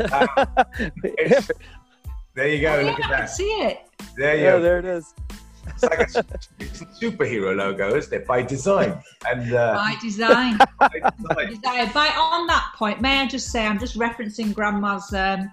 uh, 0.00 0.54
there 2.34 2.48
you 2.48 2.60
go. 2.60 2.80
Oh, 2.80 2.82
Look 2.82 3.00
at 3.00 3.10
that. 3.10 3.22
I 3.22 3.26
see 3.26 3.44
it. 3.44 3.80
There 4.16 4.36
you 4.36 4.44
yeah, 4.44 4.50
go. 4.52 4.62
There 4.62 4.78
it 4.78 4.84
is. 4.84 5.14
It's 5.68 5.82
like 5.82 6.00
a, 6.00 6.24
superhero 7.00 7.56
logo, 7.56 7.94
isn't 7.96 8.12
it? 8.12 8.26
By 8.26 8.42
design 8.42 9.00
and 9.26 9.54
uh, 9.54 9.74
by 9.74 9.96
design. 10.00 10.58
by 10.78 11.46
design. 11.46 11.92
By 11.92 12.08
on 12.08 12.46
that 12.46 12.72
point, 12.76 13.00
may 13.00 13.20
I 13.20 13.26
just 13.26 13.50
say 13.50 13.66
I'm 13.66 13.78
just 13.78 13.98
referencing 13.98 14.54
Grandma's 14.54 15.12
um, 15.12 15.50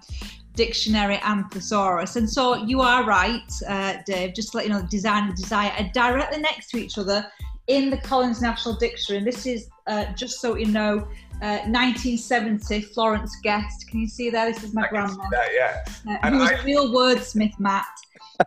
dictionary 0.54 1.18
and 1.24 1.50
thesaurus, 1.50 2.16
and 2.16 2.28
so 2.28 2.54
you 2.54 2.80
are 2.80 3.04
right, 3.04 3.50
uh, 3.68 3.94
Dave. 4.06 4.34
Just 4.34 4.52
to 4.52 4.58
let 4.58 4.66
you 4.66 4.72
know, 4.72 4.82
design 4.82 5.28
and 5.28 5.36
desire 5.36 5.72
are 5.78 5.90
directly 5.92 6.40
next 6.40 6.70
to 6.70 6.78
each 6.78 6.98
other 6.98 7.26
in 7.66 7.90
the 7.90 7.98
Collins 7.98 8.42
National 8.42 8.74
Dictionary. 8.74 9.18
And 9.18 9.26
this 9.26 9.46
is 9.46 9.68
uh, 9.86 10.12
just 10.12 10.40
so 10.40 10.56
you 10.56 10.66
know. 10.66 11.06
Uh, 11.42 11.58
1970, 11.66 12.82
Florence 12.82 13.34
Guest. 13.42 13.88
Can 13.88 13.98
you 13.98 14.06
see 14.06 14.30
there? 14.30 14.52
This 14.52 14.62
is 14.62 14.74
my 14.74 14.86
I 14.86 14.88
grandma. 14.88 15.28
That, 15.32 15.48
yeah. 15.52 15.84
Uh, 16.22 16.30
who 16.30 16.38
was 16.38 16.50
I, 16.50 16.54
a 16.54 16.64
real 16.64 16.92
wordsmith, 16.92 17.58
Matt. 17.58 17.84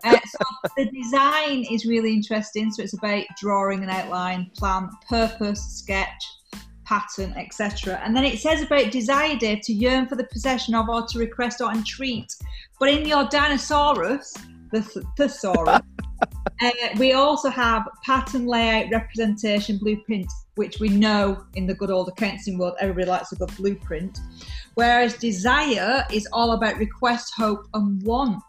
Uh, 0.01 0.17
so 0.25 0.69
the 0.77 0.85
design 0.85 1.65
is 1.69 1.85
really 1.85 2.13
interesting. 2.13 2.71
So 2.71 2.83
it's 2.83 2.93
about 2.93 3.25
drawing 3.37 3.83
an 3.83 3.89
outline, 3.89 4.49
plan, 4.55 4.89
purpose, 5.09 5.61
sketch, 5.61 6.23
pattern, 6.85 7.33
etc. 7.35 7.99
And 8.01 8.15
then 8.15 8.23
it 8.23 8.39
says 8.39 8.61
about 8.61 8.91
desire, 8.91 9.35
Dave, 9.35 9.61
to 9.63 9.73
yearn 9.73 10.07
for 10.07 10.15
the 10.15 10.27
possession 10.31 10.73
of 10.73 10.87
or 10.87 11.05
to 11.07 11.19
request 11.19 11.59
or 11.59 11.71
entreat. 11.71 12.33
But 12.79 12.89
in 12.89 13.05
your 13.05 13.25
Dinosaurus, 13.25 14.37
the 14.71 14.81
thesaurus, 15.17 15.81
uh, 16.61 16.69
we 16.97 17.13
also 17.13 17.49
have 17.49 17.87
pattern, 18.03 18.45
layout, 18.45 18.89
representation, 18.91 19.77
blueprint, 19.77 20.27
which 20.55 20.79
we 20.79 20.89
know 20.89 21.43
in 21.55 21.67
the 21.67 21.73
good 21.73 21.91
old 21.91 22.07
accounting 22.07 22.57
world, 22.57 22.75
everybody 22.79 23.07
likes 23.07 23.31
a 23.31 23.35
good 23.35 23.55
blueprint. 23.57 24.19
Whereas 24.75 25.15
desire 25.15 26.03
is 26.11 26.27
all 26.31 26.53
about 26.53 26.77
request, 26.77 27.33
hope, 27.35 27.67
and 27.73 28.01
want. 28.03 28.43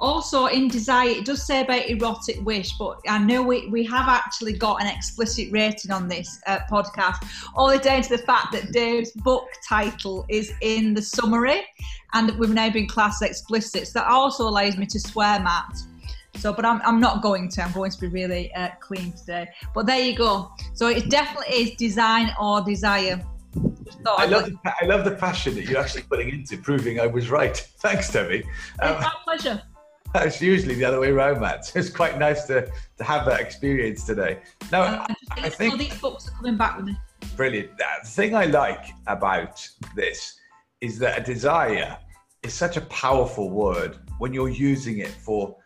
Also 0.00 0.46
in 0.46 0.68
desire 0.68 1.08
it 1.08 1.24
does 1.24 1.46
say 1.46 1.62
about 1.62 1.88
erotic 1.88 2.44
wish 2.44 2.72
but 2.78 2.98
i 3.08 3.16
know 3.16 3.42
we, 3.42 3.68
we 3.68 3.84
have 3.84 4.08
actually 4.08 4.52
got 4.52 4.82
an 4.82 4.88
explicit 4.88 5.50
rating 5.52 5.92
on 5.92 6.08
this 6.08 6.40
uh, 6.46 6.58
podcast 6.70 7.24
only 7.56 7.78
down 7.78 8.02
to 8.02 8.16
the 8.16 8.22
fact 8.24 8.52
that 8.52 8.72
dave's 8.72 9.12
book 9.12 9.46
title 9.66 10.26
is 10.28 10.52
in 10.60 10.94
the 10.94 11.00
summary 11.00 11.62
and 12.12 12.30
we've 12.38 12.54
now 12.54 12.70
been 12.70 12.86
classed 12.86 13.22
explicit. 13.22 13.86
So 13.86 13.98
that 13.98 14.08
also 14.08 14.48
allows 14.48 14.76
me 14.76 14.86
to 14.86 15.00
swear 15.00 15.40
matt 15.40 15.72
So, 16.36 16.52
but 16.52 16.64
I'm, 16.64 16.80
I'm 16.84 17.00
not 17.00 17.22
going 17.22 17.48
to. 17.50 17.62
I'm 17.62 17.72
going 17.72 17.90
to 17.90 18.00
be 18.00 18.08
really 18.08 18.52
uh, 18.54 18.70
clean 18.80 19.12
today. 19.12 19.48
But 19.74 19.86
there 19.86 20.00
you 20.00 20.16
go. 20.16 20.52
So 20.74 20.88
it 20.88 21.08
definitely 21.08 21.54
is 21.54 21.70
design 21.76 22.32
or 22.40 22.60
desire. 22.62 23.24
I 24.06 24.26
love, 24.26 24.46
the, 24.46 24.58
I 24.64 24.84
love 24.86 25.04
the 25.04 25.12
passion 25.12 25.54
that 25.54 25.64
you're 25.64 25.80
actually 25.80 26.02
putting 26.02 26.28
into 26.28 26.58
proving 26.58 27.00
I 27.00 27.06
was 27.06 27.30
right. 27.30 27.56
Thanks, 27.78 28.10
Debbie. 28.10 28.44
Um, 28.80 28.94
it's 28.94 29.02
my 29.02 29.14
pleasure. 29.24 29.62
It's 30.16 30.40
usually 30.40 30.74
the 30.74 30.84
other 30.84 31.00
way 31.00 31.10
around, 31.10 31.40
Matt. 31.40 31.66
So 31.66 31.78
it's 31.78 31.90
quite 31.90 32.18
nice 32.18 32.44
to, 32.44 32.70
to 32.98 33.04
have 33.04 33.26
that 33.26 33.40
experience 33.40 34.04
today. 34.04 34.40
Now, 34.70 34.82
uh, 34.82 35.06
I, 35.30 35.46
I 35.46 35.48
think 35.48 35.78
these 35.78 35.98
books 35.98 36.28
are 36.28 36.32
coming 36.32 36.56
back 36.56 36.76
with 36.76 36.86
me. 36.86 36.96
Brilliant. 37.36 37.70
The 37.78 38.08
thing 38.08 38.34
I 38.34 38.44
like 38.44 38.86
about 39.06 39.66
this 39.96 40.38
is 40.80 40.98
that 40.98 41.18
a 41.18 41.22
desire 41.22 41.96
is 42.42 42.54
such 42.54 42.76
a 42.76 42.82
powerful 42.82 43.50
word 43.50 43.98
when 44.18 44.32
you're 44.32 44.50
using 44.50 44.98
it 44.98 45.08
for, 45.08 45.56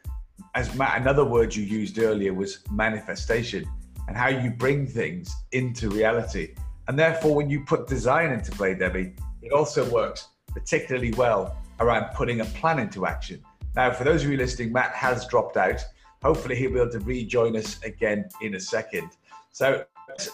as 0.55 0.75
Matt, 0.75 1.01
another 1.01 1.25
word 1.25 1.55
you 1.55 1.65
used 1.65 1.99
earlier 1.99 2.33
was 2.35 2.61
manifestation 2.71 3.69
and 4.07 4.17
how 4.17 4.29
you 4.29 4.51
bring 4.51 4.87
things 4.87 5.35
into 5.53 5.91
reality. 5.91 6.55
And 6.89 6.99
therefore, 6.99 7.35
when 7.35 7.51
you 7.51 7.65
put 7.65 7.87
design 7.87 8.31
into 8.31 8.51
play, 8.51 8.75
Debbie, 8.75 9.15
it 9.43 9.53
also 9.53 9.89
works 9.91 10.29
particularly 10.49 11.13
well 11.13 11.57
around 11.81 12.07
putting 12.15 12.41
a 12.41 12.45
plan 12.47 12.79
into 12.79 13.07
action. 13.07 13.43
Now, 13.77 13.93
for 13.93 14.05
those 14.05 14.25
of 14.25 14.31
you 14.31 14.37
listening, 14.37 14.73
Matt 14.73 14.93
has 14.93 15.27
dropped 15.27 15.57
out. 15.57 15.85
Hopefully, 16.23 16.57
he'll 16.57 16.73
be 16.73 16.81
able 16.81 16.91
to 16.91 17.01
rejoin 17.01 17.57
us 17.57 17.81
again 17.85 18.29
in 18.41 18.55
a 18.55 18.61
second. 18.61 19.11
So, 19.53 19.85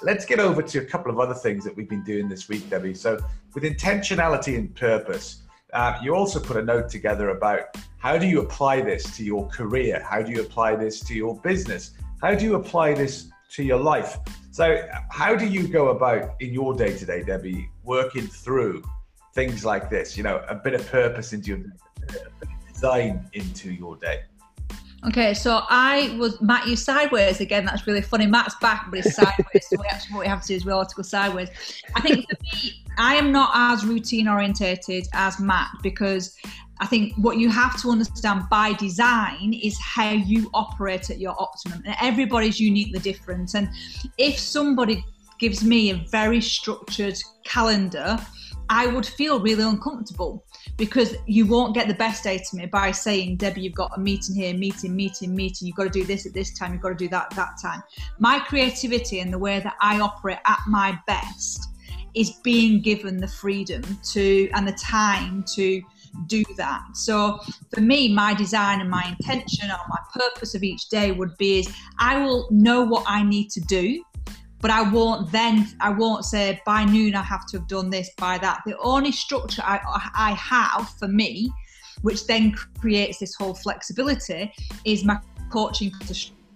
let's 0.02 0.24
get 0.24 0.38
over 0.38 0.62
to 0.62 0.78
a 0.78 0.84
couple 0.84 1.10
of 1.10 1.18
other 1.18 1.34
things 1.34 1.64
that 1.64 1.76
we've 1.76 1.88
been 1.88 2.04
doing 2.04 2.28
this 2.28 2.48
week, 2.48 2.70
Debbie. 2.70 2.94
So, 2.94 3.18
with 3.52 3.64
intentionality 3.64 4.56
and 4.56 4.74
purpose, 4.74 5.42
uh, 5.72 5.98
you 6.02 6.14
also 6.14 6.38
put 6.38 6.56
a 6.56 6.62
note 6.62 6.88
together 6.88 7.30
about 7.30 7.76
how 8.04 8.18
do 8.18 8.26
you 8.26 8.42
apply 8.42 8.82
this 8.82 9.16
to 9.16 9.24
your 9.24 9.48
career? 9.48 10.04
How 10.06 10.20
do 10.20 10.30
you 10.30 10.42
apply 10.42 10.76
this 10.76 11.00
to 11.04 11.14
your 11.14 11.40
business? 11.40 11.92
How 12.20 12.34
do 12.34 12.44
you 12.44 12.56
apply 12.56 12.92
this 12.92 13.30
to 13.52 13.62
your 13.64 13.78
life? 13.78 14.18
So, 14.50 14.86
how 15.10 15.34
do 15.34 15.46
you 15.46 15.66
go 15.66 15.88
about 15.88 16.34
in 16.38 16.52
your 16.52 16.74
day 16.74 16.94
to 16.98 17.06
day, 17.06 17.22
Debbie, 17.22 17.70
working 17.82 18.26
through 18.26 18.84
things 19.32 19.64
like 19.64 19.88
this? 19.88 20.18
You 20.18 20.22
know, 20.22 20.44
a 20.50 20.54
bit 20.54 20.74
of 20.74 20.86
purpose 20.90 21.32
into 21.32 21.48
your 21.48 21.60
design 22.70 23.26
into 23.32 23.72
your 23.72 23.96
day. 23.96 24.24
Okay, 25.06 25.34
so 25.34 25.60
I 25.68 26.16
was 26.18 26.40
Matt. 26.40 26.66
You 26.66 26.76
sideways 26.76 27.40
again. 27.40 27.66
That's 27.66 27.86
really 27.86 28.00
funny. 28.00 28.26
Matt's 28.26 28.54
back, 28.56 28.86
but 28.88 29.00
he's 29.00 29.14
sideways. 29.14 29.68
so 29.68 29.76
we 29.78 29.86
actually 29.86 30.14
what 30.14 30.20
we 30.20 30.26
have 30.26 30.40
to 30.42 30.48
do 30.48 30.54
is 30.54 30.64
we 30.64 30.72
all 30.72 30.80
have 30.80 30.88
to 30.88 30.96
go 30.96 31.02
sideways. 31.02 31.50
I 31.94 32.00
think 32.00 32.26
for 32.26 32.36
me, 32.42 32.84
I 32.96 33.16
am 33.16 33.30
not 33.30 33.50
as 33.54 33.84
routine 33.84 34.28
orientated 34.28 35.06
as 35.12 35.38
Matt 35.38 35.68
because 35.82 36.34
I 36.80 36.86
think 36.86 37.12
what 37.16 37.36
you 37.36 37.50
have 37.50 37.80
to 37.82 37.90
understand 37.90 38.44
by 38.50 38.72
design 38.72 39.52
is 39.62 39.78
how 39.78 40.10
you 40.10 40.50
operate 40.54 41.10
at 41.10 41.18
your 41.18 41.34
optimum, 41.38 41.82
and 41.84 41.94
everybody's 42.00 42.58
uniquely 42.58 42.98
different. 43.00 43.54
And 43.54 43.68
if 44.16 44.38
somebody 44.38 45.04
gives 45.38 45.62
me 45.62 45.90
a 45.90 45.96
very 46.10 46.40
structured 46.40 47.18
calendar, 47.44 48.18
I 48.70 48.86
would 48.86 49.04
feel 49.04 49.40
really 49.40 49.64
uncomfortable 49.64 50.44
because 50.76 51.14
you 51.26 51.46
won't 51.46 51.74
get 51.74 51.88
the 51.88 51.94
best 51.94 52.26
out 52.26 52.40
of 52.40 52.52
me 52.52 52.66
by 52.66 52.90
saying, 52.90 53.36
Debbie, 53.36 53.62
you've 53.62 53.74
got 53.74 53.96
a 53.96 54.00
meeting 54.00 54.34
here, 54.34 54.54
meeting, 54.54 54.94
meeting, 54.94 55.34
meeting. 55.34 55.66
You've 55.66 55.76
got 55.76 55.84
to 55.84 55.90
do 55.90 56.04
this 56.04 56.26
at 56.26 56.34
this 56.34 56.56
time. 56.56 56.72
You've 56.72 56.82
got 56.82 56.90
to 56.90 56.94
do 56.94 57.08
that 57.08 57.26
at 57.30 57.36
that 57.36 57.54
time. 57.62 57.82
My 58.18 58.40
creativity 58.40 59.20
and 59.20 59.32
the 59.32 59.38
way 59.38 59.60
that 59.60 59.74
I 59.80 60.00
operate 60.00 60.38
at 60.44 60.58
my 60.66 60.98
best 61.06 61.68
is 62.14 62.30
being 62.42 62.80
given 62.80 63.16
the 63.16 63.28
freedom 63.28 63.82
to 64.12 64.48
and 64.54 64.66
the 64.66 64.72
time 64.72 65.44
to 65.54 65.82
do 66.26 66.42
that. 66.56 66.82
So 66.94 67.40
for 67.72 67.80
me, 67.80 68.12
my 68.12 68.34
design 68.34 68.80
and 68.80 68.88
my 68.88 69.04
intention 69.18 69.70
or 69.70 69.78
my 69.88 69.98
purpose 70.12 70.54
of 70.54 70.62
each 70.62 70.88
day 70.88 71.10
would 71.10 71.36
be 71.38 71.60
is 71.60 71.74
I 71.98 72.24
will 72.24 72.48
know 72.50 72.82
what 72.82 73.04
I 73.06 73.22
need 73.22 73.50
to 73.50 73.60
do 73.60 74.02
but 74.64 74.70
I 74.70 74.80
won't 74.80 75.30
then 75.30 75.68
I 75.78 75.90
won't 75.90 76.24
say 76.24 76.58
by 76.64 76.86
noon 76.86 77.14
I 77.14 77.22
have 77.22 77.44
to 77.48 77.58
have 77.58 77.68
done 77.68 77.90
this 77.90 78.08
by 78.16 78.38
that. 78.38 78.62
The 78.64 78.78
only 78.78 79.12
structure 79.12 79.60
I, 79.62 79.78
I 80.16 80.32
have 80.32 80.88
for 80.98 81.06
me, 81.06 81.52
which 82.00 82.26
then 82.26 82.54
creates 82.80 83.18
this 83.18 83.34
whole 83.34 83.52
flexibility, 83.52 84.50
is 84.86 85.04
my 85.04 85.18
coaching 85.50 85.92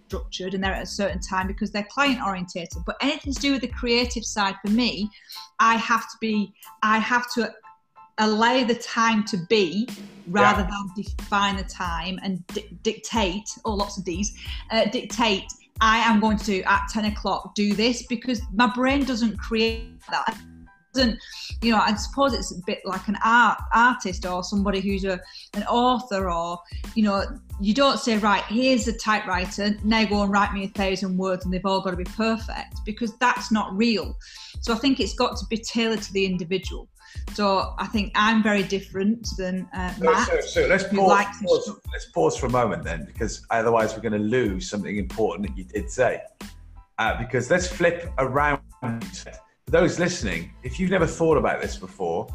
structured 0.06 0.54
and 0.54 0.64
they're 0.64 0.72
at 0.72 0.84
a 0.84 0.86
certain 0.86 1.20
time 1.20 1.48
because 1.48 1.70
they're 1.70 1.86
client 1.90 2.22
orientated. 2.26 2.82
But 2.86 2.96
anything 3.02 3.34
to 3.34 3.40
do 3.42 3.52
with 3.52 3.60
the 3.60 3.68
creative 3.68 4.24
side 4.24 4.54
for 4.64 4.72
me, 4.72 5.10
I 5.60 5.76
have 5.76 6.10
to 6.10 6.16
be 6.18 6.54
I 6.82 7.00
have 7.00 7.30
to 7.34 7.52
allow 8.16 8.64
the 8.64 8.76
time 8.76 9.22
to 9.24 9.36
be 9.50 9.86
rather 10.28 10.62
yeah. 10.62 10.70
than 10.70 11.04
define 11.04 11.56
the 11.58 11.64
time 11.64 12.18
and 12.22 12.46
di- 12.46 12.70
dictate, 12.82 13.50
or 13.66 13.72
oh, 13.72 13.74
lots 13.74 13.98
of 13.98 14.06
these, 14.06 14.34
uh, 14.70 14.86
dictate 14.86 15.44
I 15.80 15.98
am 15.98 16.20
going 16.20 16.38
to 16.38 16.62
at 16.62 16.88
10 16.92 17.06
o'clock 17.06 17.54
do 17.54 17.72
this 17.74 18.04
because 18.06 18.40
my 18.52 18.66
brain 18.74 19.04
doesn't 19.04 19.38
create 19.38 20.00
that. 20.10 20.36
doesn't, 20.94 21.18
you 21.62 21.70
know, 21.70 21.78
I 21.78 21.94
suppose 21.94 22.34
it's 22.34 22.52
a 22.52 22.60
bit 22.66 22.80
like 22.84 23.06
an 23.08 23.16
art 23.24 23.58
artist 23.72 24.26
or 24.26 24.42
somebody 24.42 24.80
who's 24.80 25.04
a 25.04 25.20
an 25.54 25.62
author 25.64 26.30
or, 26.30 26.58
you 26.94 27.04
know, 27.04 27.24
you 27.60 27.74
don't 27.74 27.98
say, 27.98 28.18
right, 28.18 28.44
here's 28.44 28.88
a 28.88 28.96
typewriter, 28.96 29.76
now 29.84 30.04
go 30.04 30.22
and 30.22 30.32
write 30.32 30.52
me 30.52 30.64
a 30.64 30.68
thousand 30.68 31.16
words 31.16 31.44
and 31.44 31.52
they've 31.52 31.64
all 31.66 31.80
got 31.80 31.90
to 31.90 31.96
be 31.96 32.04
perfect 32.04 32.76
because 32.84 33.16
that's 33.18 33.50
not 33.50 33.76
real. 33.76 34.16
So 34.60 34.72
I 34.72 34.76
think 34.76 35.00
it's 35.00 35.14
got 35.14 35.36
to 35.38 35.46
be 35.46 35.58
tailored 35.58 36.02
to 36.02 36.12
the 36.12 36.24
individual. 36.24 36.88
So 37.34 37.74
I 37.78 37.86
think 37.86 38.12
I'm 38.14 38.42
very 38.42 38.62
different 38.62 39.28
than 39.36 39.68
uh, 39.72 39.92
Matt. 40.00 40.28
So, 40.28 40.40
so, 40.40 40.46
so 40.46 40.66
let's, 40.66 40.84
pause, 40.84 41.26
pause, 41.44 41.80
let's 41.92 42.06
pause 42.06 42.36
for 42.36 42.46
a 42.46 42.50
moment 42.50 42.84
then, 42.84 43.04
because 43.04 43.46
otherwise 43.50 43.94
we're 43.94 44.02
going 44.02 44.12
to 44.12 44.18
lose 44.18 44.68
something 44.68 44.96
important 44.96 45.48
that 45.48 45.56
you 45.56 45.64
did 45.64 45.90
say. 45.90 46.22
Uh, 46.98 47.16
because 47.18 47.50
let's 47.50 47.68
flip 47.68 48.12
around. 48.18 48.60
For 48.82 49.32
those 49.66 49.98
listening, 49.98 50.52
if 50.62 50.80
you've 50.80 50.90
never 50.90 51.06
thought 51.06 51.36
about 51.36 51.60
this 51.60 51.76
before, 51.76 52.26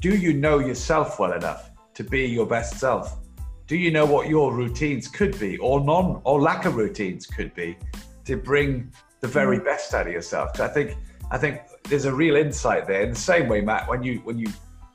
do 0.00 0.10
you 0.10 0.32
know 0.32 0.58
yourself 0.58 1.18
well 1.18 1.32
enough 1.32 1.70
to 1.94 2.04
be 2.04 2.26
your 2.26 2.46
best 2.46 2.78
self? 2.78 3.18
Do 3.66 3.76
you 3.76 3.90
know 3.90 4.06
what 4.06 4.28
your 4.28 4.54
routines 4.54 5.08
could 5.08 5.38
be, 5.40 5.58
or 5.58 5.80
non, 5.80 6.20
or 6.24 6.40
lack 6.40 6.64
of 6.64 6.76
routines 6.76 7.26
could 7.26 7.52
be, 7.54 7.76
to 8.24 8.36
bring 8.36 8.92
the 9.20 9.26
very 9.26 9.58
mm. 9.58 9.64
best 9.64 9.92
out 9.94 10.06
of 10.06 10.12
yourself? 10.12 10.56
So 10.56 10.64
I 10.64 10.68
think, 10.68 10.96
I 11.30 11.38
think 11.38 11.62
there's 11.88 12.04
a 12.04 12.14
real 12.14 12.36
insight 12.36 12.86
there. 12.86 13.02
In 13.02 13.10
the 13.10 13.18
same 13.18 13.48
way, 13.48 13.60
Matt, 13.60 13.88
when 13.88 14.02
you 14.02 14.18
when 14.24 14.38
you 14.38 14.48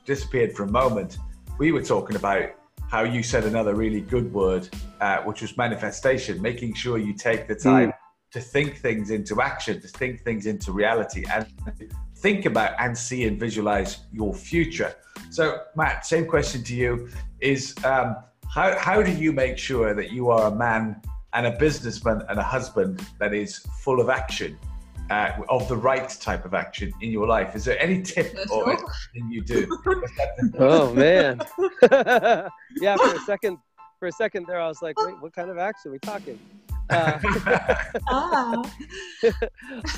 disappeared 0.05 0.53
for 0.53 0.63
a 0.63 0.71
moment, 0.71 1.17
we 1.57 1.71
were 1.71 1.83
talking 1.83 2.15
about 2.15 2.49
how 2.89 3.03
you 3.03 3.23
said 3.23 3.45
another 3.45 3.75
really 3.75 4.01
good 4.01 4.31
word, 4.33 4.67
uh, 4.99 5.17
which 5.19 5.41
was 5.41 5.55
manifestation, 5.57 6.41
making 6.41 6.73
sure 6.73 6.97
you 6.97 7.13
take 7.13 7.47
the 7.47 7.55
time 7.55 7.89
mm. 7.89 7.93
to 8.31 8.41
think 8.41 8.77
things 8.77 9.11
into 9.11 9.41
action, 9.41 9.79
to 9.79 9.87
think 9.87 10.23
things 10.23 10.45
into 10.45 10.71
reality, 10.71 11.23
and 11.31 11.47
think 12.17 12.45
about 12.45 12.73
and 12.79 12.97
see 12.97 13.25
and 13.25 13.39
visualize 13.39 13.99
your 14.11 14.33
future. 14.33 14.93
So, 15.29 15.61
Matt, 15.75 16.05
same 16.05 16.27
question 16.27 16.63
to 16.63 16.75
you: 16.75 17.09
is 17.39 17.73
um, 17.85 18.17
how 18.49 18.77
how 18.77 19.01
do 19.01 19.11
you 19.11 19.31
make 19.31 19.57
sure 19.57 19.93
that 19.93 20.11
you 20.11 20.29
are 20.29 20.51
a 20.51 20.55
man 20.55 21.01
and 21.33 21.45
a 21.45 21.57
businessman 21.57 22.23
and 22.27 22.37
a 22.37 22.43
husband 22.43 23.05
that 23.19 23.33
is 23.33 23.59
full 23.83 24.01
of 24.01 24.09
action 24.09 24.57
uh, 25.11 25.43
of 25.49 25.67
the 25.67 25.75
right 25.75 26.09
type 26.21 26.45
of 26.45 26.53
action 26.53 26.93
in 27.01 27.11
your 27.11 27.27
life. 27.27 27.53
Is 27.53 27.65
there 27.65 27.79
any 27.81 28.01
tip 28.01 28.33
or 28.51 28.71
anything 28.71 29.29
you 29.29 29.41
do? 29.43 29.67
oh 30.59 30.93
man, 30.93 31.41
yeah. 32.81 32.95
For 32.95 33.15
a 33.15 33.19
second, 33.25 33.57
for 33.99 34.07
a 34.07 34.11
second 34.11 34.47
there, 34.47 34.59
I 34.59 34.67
was 34.67 34.81
like, 34.81 34.97
wait, 35.05 35.21
what 35.21 35.33
kind 35.33 35.49
of 35.49 35.57
action 35.57 35.89
are 35.89 35.91
we 35.91 35.99
talking? 35.99 36.39
Uh, 36.89 37.19
ah. 38.09 38.63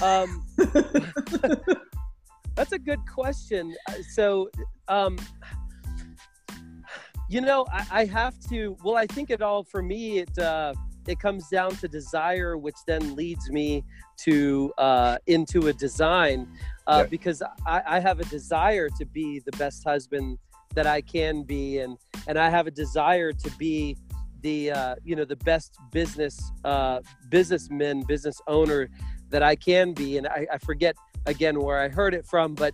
um, 0.01 0.43
that's 2.55 2.71
a 2.71 2.79
good 2.79 2.99
question. 3.11 3.75
Uh, 3.89 3.93
so, 4.13 4.49
um, 4.87 5.17
you 7.29 7.41
know, 7.41 7.65
I, 7.71 7.87
I, 7.91 8.05
have 8.05 8.35
to. 8.49 8.77
Well, 8.83 8.95
I 8.95 9.07
think 9.07 9.31
it 9.31 9.41
all 9.41 9.63
for 9.63 9.81
me. 9.81 10.19
It 10.19 10.37
uh, 10.37 10.73
it 11.07 11.19
comes 11.19 11.49
down 11.49 11.75
to 11.77 11.87
desire, 11.87 12.57
which 12.57 12.75
then 12.87 13.15
leads 13.15 13.49
me 13.49 13.83
to 14.17 14.73
uh, 14.77 15.17
into 15.27 15.67
a 15.67 15.73
design 15.73 16.47
uh, 16.87 16.99
yeah. 16.99 17.09
because 17.09 17.41
I, 17.65 17.81
I, 17.85 17.99
have 17.99 18.19
a 18.19 18.25
desire 18.25 18.89
to 18.97 19.05
be 19.05 19.39
the 19.39 19.51
best 19.53 19.83
husband 19.83 20.37
that 20.75 20.87
I 20.87 21.01
can 21.01 21.43
be, 21.43 21.79
and 21.79 21.97
and 22.27 22.37
I 22.37 22.49
have 22.49 22.67
a 22.67 22.71
desire 22.71 23.31
to 23.33 23.51
be 23.57 23.97
the 24.41 24.71
uh, 24.71 24.95
you 25.03 25.15
know 25.15 25.25
the 25.25 25.35
best 25.37 25.77
business 25.91 26.51
uh, 26.63 26.99
businessman, 27.29 28.03
business 28.03 28.39
owner 28.47 28.89
that 29.29 29.43
I 29.43 29.55
can 29.55 29.93
be, 29.93 30.17
and 30.17 30.27
I, 30.27 30.47
I 30.53 30.57
forget 30.59 30.95
again 31.25 31.59
where 31.59 31.79
I 31.79 31.89
heard 31.89 32.13
it 32.13 32.25
from, 32.25 32.53
but 32.53 32.73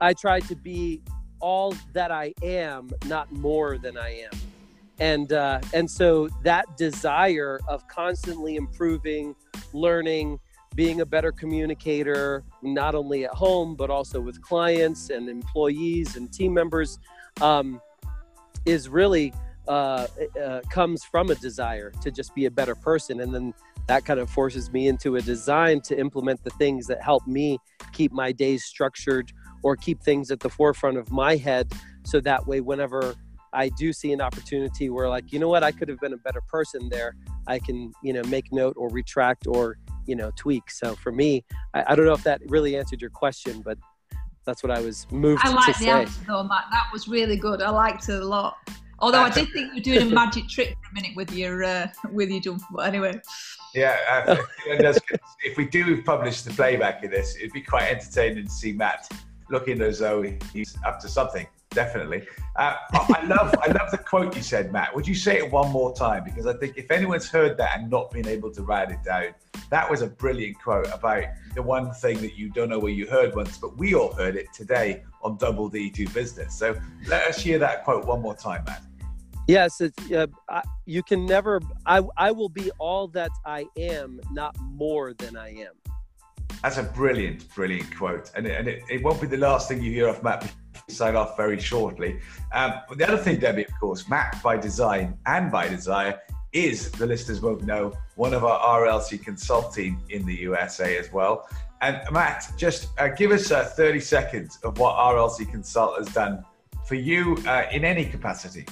I 0.00 0.12
try 0.12 0.40
to 0.40 0.54
be 0.54 1.02
all 1.40 1.74
that 1.92 2.10
I 2.10 2.32
am, 2.42 2.90
not 3.06 3.30
more 3.30 3.78
than 3.78 3.96
I 3.96 4.22
am 4.22 4.38
and 4.98 5.32
uh, 5.32 5.60
and 5.72 5.90
so 5.90 6.28
that 6.42 6.64
desire 6.76 7.60
of 7.68 7.86
constantly 7.88 8.56
improving 8.56 9.34
learning 9.72 10.38
being 10.74 11.00
a 11.00 11.06
better 11.06 11.32
communicator 11.32 12.44
not 12.62 12.94
only 12.94 13.24
at 13.24 13.30
home 13.30 13.74
but 13.74 13.90
also 13.90 14.20
with 14.20 14.40
clients 14.42 15.10
and 15.10 15.28
employees 15.28 16.16
and 16.16 16.32
team 16.32 16.52
members 16.52 16.98
um, 17.40 17.80
is 18.64 18.88
really 18.88 19.32
uh, 19.68 20.06
uh, 20.40 20.60
comes 20.70 21.04
from 21.04 21.30
a 21.30 21.34
desire 21.36 21.90
to 22.02 22.10
just 22.10 22.34
be 22.34 22.44
a 22.44 22.50
better 22.50 22.74
person, 22.74 23.20
and 23.20 23.34
then 23.34 23.52
that 23.88 24.04
kind 24.04 24.20
of 24.20 24.30
forces 24.30 24.70
me 24.72 24.88
into 24.88 25.16
a 25.16 25.20
design 25.20 25.80
to 25.80 25.98
implement 25.98 26.42
the 26.44 26.50
things 26.50 26.86
that 26.86 27.02
help 27.02 27.26
me 27.26 27.58
keep 27.92 28.12
my 28.12 28.32
days 28.32 28.64
structured 28.64 29.32
or 29.62 29.76
keep 29.76 30.00
things 30.02 30.30
at 30.30 30.40
the 30.40 30.48
forefront 30.48 30.96
of 30.96 31.10
my 31.10 31.36
head, 31.36 31.72
so 32.04 32.20
that 32.20 32.46
way 32.46 32.60
whenever 32.60 33.14
I 33.56 33.70
do 33.70 33.92
see 33.92 34.12
an 34.12 34.20
opportunity 34.20 34.90
where 34.90 35.08
like 35.08 35.32
you 35.32 35.38
know 35.38 35.48
what 35.48 35.64
I 35.64 35.72
could 35.72 35.88
have 35.88 35.98
been 35.98 36.12
a 36.12 36.18
better 36.18 36.42
person 36.42 36.88
there, 36.90 37.16
I 37.46 37.58
can 37.58 37.92
you 38.02 38.12
know 38.12 38.22
make 38.24 38.52
note 38.52 38.74
or 38.76 38.88
retract 38.90 39.46
or 39.46 39.78
you 40.06 40.14
know 40.14 40.30
tweak. 40.36 40.70
So 40.70 40.94
for 40.96 41.10
me, 41.10 41.44
I, 41.74 41.84
I 41.88 41.94
don't 41.94 42.04
know 42.04 42.12
if 42.12 42.22
that 42.24 42.40
really 42.48 42.76
answered 42.76 43.00
your 43.00 43.10
question, 43.10 43.62
but 43.62 43.78
that's 44.44 44.62
what 44.62 44.70
I 44.70 44.80
was 44.80 45.06
moved 45.10 45.42
to. 45.42 45.48
I 45.48 45.52
like 45.52 45.66
the 45.66 45.72
say. 45.72 45.90
answer 45.90 46.20
though, 46.28 46.44
Matt. 46.44 46.66
That 46.70 46.88
was 46.92 47.08
really 47.08 47.36
good. 47.36 47.62
I 47.62 47.70
liked 47.70 48.08
it 48.08 48.22
a 48.22 48.24
lot. 48.24 48.56
Although 48.98 49.20
I 49.20 49.30
did 49.30 49.50
think 49.52 49.68
you 49.68 49.74
were 49.74 49.80
doing 49.80 50.10
a 50.10 50.14
magic 50.14 50.48
trick 50.48 50.70
for 50.82 50.90
a 50.90 50.94
minute 50.94 51.16
with 51.16 51.32
your 51.32 51.64
uh, 51.64 51.88
with 52.12 52.30
your 52.30 52.40
jump. 52.40 52.62
But 52.70 52.88
anyway, 52.88 53.20
Yeah, 53.74 53.96
uh, 54.10 54.36
if 55.44 55.56
we 55.56 55.66
do 55.66 56.02
publish 56.02 56.42
the 56.42 56.50
playback 56.50 57.04
of 57.04 57.10
this, 57.10 57.36
it'd 57.36 57.52
be 57.52 57.62
quite 57.62 57.90
entertaining 57.90 58.44
to 58.44 58.50
see 58.50 58.72
Matt 58.72 59.10
looking 59.50 59.80
as 59.82 59.98
though 59.98 60.22
he's 60.52 60.76
up 60.86 60.98
to 61.00 61.08
something. 61.08 61.46
Definitely. 61.76 62.26
Uh, 62.56 62.74
I 62.94 63.22
love, 63.26 63.54
I 63.62 63.70
love 63.70 63.90
the 63.90 63.98
quote 63.98 64.34
you 64.34 64.40
said, 64.40 64.72
Matt. 64.72 64.96
Would 64.96 65.06
you 65.06 65.14
say 65.14 65.36
it 65.36 65.52
one 65.52 65.70
more 65.70 65.94
time? 65.94 66.24
Because 66.24 66.46
I 66.46 66.54
think 66.54 66.78
if 66.78 66.90
anyone's 66.90 67.28
heard 67.28 67.58
that 67.58 67.78
and 67.78 67.90
not 67.90 68.10
been 68.10 68.26
able 68.26 68.50
to 68.52 68.62
write 68.62 68.90
it 68.90 69.04
down, 69.04 69.34
that 69.68 69.90
was 69.90 70.00
a 70.00 70.06
brilliant 70.06 70.58
quote 70.58 70.88
about 70.90 71.24
the 71.54 71.60
one 71.60 71.92
thing 71.92 72.18
that 72.22 72.34
you 72.34 72.48
don't 72.48 72.70
know 72.70 72.78
where 72.78 72.92
you 72.92 73.06
heard 73.06 73.36
once, 73.36 73.58
but 73.58 73.76
we 73.76 73.94
all 73.94 74.14
heard 74.14 74.36
it 74.36 74.46
today 74.54 75.02
on 75.20 75.36
Double 75.36 75.68
D 75.68 75.90
Do 75.90 76.08
Business. 76.08 76.54
So 76.54 76.74
let 77.08 77.26
us 77.26 77.42
hear 77.42 77.58
that 77.58 77.84
quote 77.84 78.06
one 78.06 78.22
more 78.22 78.34
time, 78.34 78.64
Matt. 78.64 78.82
Yes, 79.46 79.82
it's, 79.82 80.10
uh, 80.10 80.28
I, 80.48 80.62
you 80.86 81.02
can 81.02 81.26
never. 81.26 81.60
I 81.84 82.00
I 82.16 82.32
will 82.32 82.48
be 82.48 82.70
all 82.78 83.06
that 83.08 83.32
I 83.44 83.66
am, 83.76 84.18
not 84.32 84.56
more 84.62 85.12
than 85.12 85.36
I 85.36 85.50
am. 85.50 85.74
That's 86.62 86.78
a 86.78 86.84
brilliant, 86.84 87.54
brilliant 87.54 87.94
quote, 87.94 88.32
and 88.34 88.46
it, 88.46 88.58
and 88.58 88.66
it, 88.66 88.82
it 88.88 89.02
won't 89.02 89.20
be 89.20 89.26
the 89.26 89.36
last 89.36 89.68
thing 89.68 89.82
you 89.82 89.92
hear 89.92 90.08
off 90.08 90.22
Matt. 90.22 90.50
Sign 90.88 91.16
off 91.16 91.36
very 91.36 91.58
shortly. 91.58 92.20
Um, 92.52 92.74
but 92.88 92.98
the 92.98 93.08
other 93.08 93.16
thing, 93.16 93.40
Debbie, 93.40 93.64
of 93.64 93.72
course, 93.80 94.08
Matt 94.08 94.40
by 94.42 94.56
design 94.56 95.18
and 95.26 95.50
by 95.50 95.68
desire 95.68 96.20
is 96.52 96.90
the 96.92 97.06
listeners 97.06 97.40
won't 97.40 97.64
know 97.64 97.92
one 98.14 98.32
of 98.32 98.44
our 98.44 98.86
RLC 98.86 99.22
consulting 99.22 100.00
in 100.10 100.24
the 100.24 100.34
USA 100.34 100.96
as 100.96 101.12
well. 101.12 101.48
And 101.82 102.00
Matt, 102.10 102.52
just 102.56 102.88
uh, 102.98 103.08
give 103.08 103.30
us 103.32 103.50
uh, 103.50 103.64
30 103.64 104.00
seconds 104.00 104.58
of 104.62 104.78
what 104.78 104.96
RLC 104.96 105.50
Consult 105.50 105.98
has 105.98 106.08
done 106.08 106.44
for 106.86 106.94
you 106.94 107.36
uh, 107.46 107.64
in 107.70 107.84
any 107.84 108.04
capacity. 108.06 108.64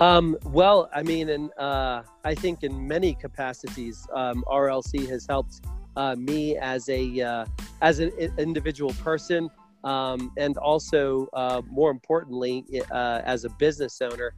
Um, 0.00 0.36
well, 0.44 0.90
I 0.92 1.02
mean, 1.02 1.28
and 1.28 1.50
uh, 1.58 2.02
I 2.24 2.34
think 2.34 2.64
in 2.64 2.88
many 2.88 3.14
capacities, 3.14 4.06
um, 4.12 4.44
RLC 4.48 5.08
has 5.08 5.26
helped 5.28 5.60
uh, 5.96 6.16
me 6.16 6.56
as 6.56 6.88
a 6.88 7.20
uh, 7.20 7.46
as 7.80 8.00
an 8.00 8.10
individual 8.36 8.92
person, 8.94 9.48
um, 9.84 10.32
and 10.36 10.56
also 10.58 11.28
uh, 11.32 11.62
more 11.66 11.90
importantly, 11.90 12.64
uh, 12.90 13.20
as 13.24 13.44
a 13.44 13.50
business 13.50 14.00
owner. 14.00 14.34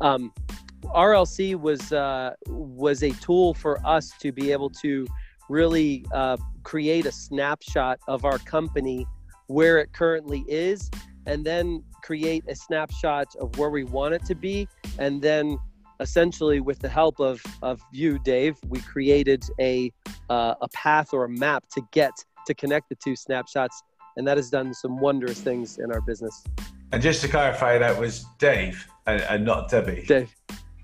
Um, 0.00 0.32
RLC 0.84 1.58
was 1.58 1.92
uh, 1.92 2.34
was 2.46 3.02
a 3.02 3.10
tool 3.10 3.54
for 3.54 3.84
us 3.86 4.12
to 4.20 4.32
be 4.32 4.52
able 4.52 4.70
to 4.70 5.06
really 5.48 6.04
uh, 6.12 6.36
create 6.62 7.06
a 7.06 7.12
snapshot 7.12 7.98
of 8.08 8.24
our 8.24 8.38
company 8.38 9.06
where 9.46 9.78
it 9.78 9.92
currently 9.92 10.44
is, 10.48 10.90
and 11.26 11.44
then 11.44 11.82
create 12.02 12.44
a 12.48 12.54
snapshot 12.54 13.34
of 13.40 13.56
where 13.58 13.70
we 13.70 13.84
want 13.84 14.14
it 14.14 14.24
to 14.26 14.34
be 14.34 14.68
and 14.98 15.22
then 15.22 15.58
essentially 16.00 16.60
with 16.60 16.78
the 16.80 16.88
help 16.88 17.20
of 17.20 17.40
of 17.62 17.80
you 17.92 18.18
dave 18.18 18.56
we 18.68 18.80
created 18.80 19.42
a 19.60 19.90
uh, 20.28 20.54
a 20.60 20.68
path 20.68 21.12
or 21.12 21.24
a 21.24 21.28
map 21.28 21.64
to 21.70 21.80
get 21.92 22.12
to 22.46 22.54
connect 22.54 22.88
the 22.88 22.96
two 22.96 23.14
snapshots 23.14 23.82
and 24.16 24.26
that 24.26 24.36
has 24.36 24.50
done 24.50 24.72
some 24.74 24.98
wondrous 24.98 25.40
things 25.40 25.78
in 25.78 25.90
our 25.92 26.00
business 26.00 26.44
And 26.92 27.02
just 27.02 27.20
to 27.22 27.28
clarify, 27.28 27.78
that 27.78 27.98
was 27.98 28.24
Dave 28.38 28.86
and, 29.06 29.22
and 29.22 29.44
not 29.44 29.70
Debbie. 29.70 30.04
dave 30.06 30.34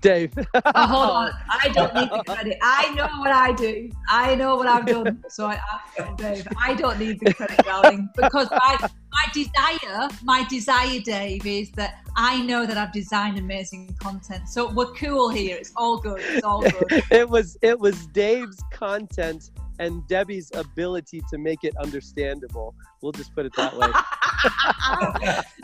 dave 0.01 0.33
oh, 0.53 0.61
hold 0.75 1.09
on. 1.09 1.31
I 1.49 1.69
don't 1.69 1.93
need 1.93 2.09
the 2.09 2.23
credit. 2.27 2.57
I 2.61 2.93
know 2.93 3.07
what 3.19 3.31
I 3.31 3.51
do. 3.51 3.91
I 4.07 4.35
know 4.35 4.55
what 4.55 4.67
I've 4.67 4.85
done. 4.85 5.23
So 5.29 5.45
I, 5.45 5.59
I, 5.99 6.13
Dave, 6.15 6.47
I 6.57 6.73
don't 6.73 6.99
need 6.99 7.19
the 7.19 7.33
credit, 7.33 7.57
darling, 7.65 8.09
because 8.15 8.49
my 8.51 8.89
my 9.11 9.25
desire, 9.33 10.09
my 10.23 10.45
desire, 10.49 10.99
Dave, 10.99 11.45
is 11.45 11.71
that 11.71 12.01
I 12.15 12.41
know 12.41 12.65
that 12.65 12.77
I've 12.77 12.93
designed 12.93 13.37
amazing 13.37 13.95
content. 13.99 14.47
So 14.47 14.71
we're 14.71 14.93
cool 14.93 15.29
here. 15.29 15.57
It's 15.57 15.73
all 15.75 15.97
good. 15.97 16.21
It's 16.21 16.43
all 16.43 16.61
good. 16.61 17.03
it 17.11 17.29
was 17.29 17.57
it 17.61 17.79
was 17.79 18.05
dave's 18.07 18.61
content 18.71 19.51
and 19.79 20.07
debbie's 20.07 20.51
ability 20.55 21.21
to 21.29 21.37
make 21.37 21.63
it 21.63 21.73
understandable 21.77 22.75
we'll 23.01 23.11
just 23.11 23.33
put 23.35 23.45
it 23.45 23.53
that 23.55 23.75
way 23.75 23.87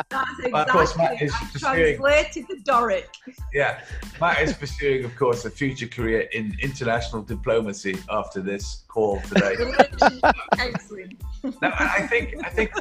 That's 0.10 0.32
Well, 0.52 0.64
of 0.64 0.68
course, 0.70 0.98
Matt 0.98 1.22
exactly. 1.22 1.28
is 1.28 1.34
I 1.34 1.52
pursuing- 1.54 1.98
translated 1.98 2.46
the 2.50 2.60
Doric. 2.64 3.08
Yeah, 3.54 3.82
Matt 4.20 4.42
is 4.42 4.54
pursuing, 4.54 5.06
of 5.06 5.16
course, 5.16 5.46
a 5.46 5.50
future 5.50 5.88
career 5.88 6.28
in 6.34 6.56
international 6.62 7.22
diplomacy 7.24 7.98
after 8.10 8.42
this 8.42 8.84
call 8.88 9.22
today. 9.22 9.56
Relationship 9.60 10.36
counselling. 10.56 11.18
now, 11.62 11.74
I 11.80 11.96
I 12.00 12.08
think, 12.08 12.36
I 12.46 12.50
think, 12.50 12.72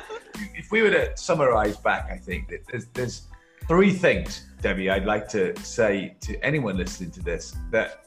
if 0.54 0.70
we 0.72 0.82
were 0.82 0.90
to 0.90 1.16
summarize 1.16 1.76
back, 1.76 2.10
I 2.10 2.16
think 2.16 2.48
that 2.48 2.66
there's, 2.70 2.86
there's 2.86 3.22
three 3.68 3.92
things, 3.92 4.46
Debbie, 4.60 4.90
I'd 4.90 5.06
like 5.06 5.28
to 5.28 5.54
say 5.62 6.16
to 6.22 6.44
anyone 6.44 6.76
listening 6.76 7.10
to 7.12 7.20
this 7.22 7.54
that 7.70 8.04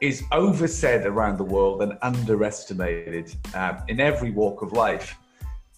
is 0.00 0.24
oversaid 0.32 1.04
around 1.04 1.36
the 1.36 1.44
world 1.44 1.82
and 1.82 1.98
underestimated 2.02 3.34
um, 3.54 3.82
in 3.88 4.00
every 4.00 4.30
walk 4.30 4.62
of 4.62 4.72
life. 4.72 5.16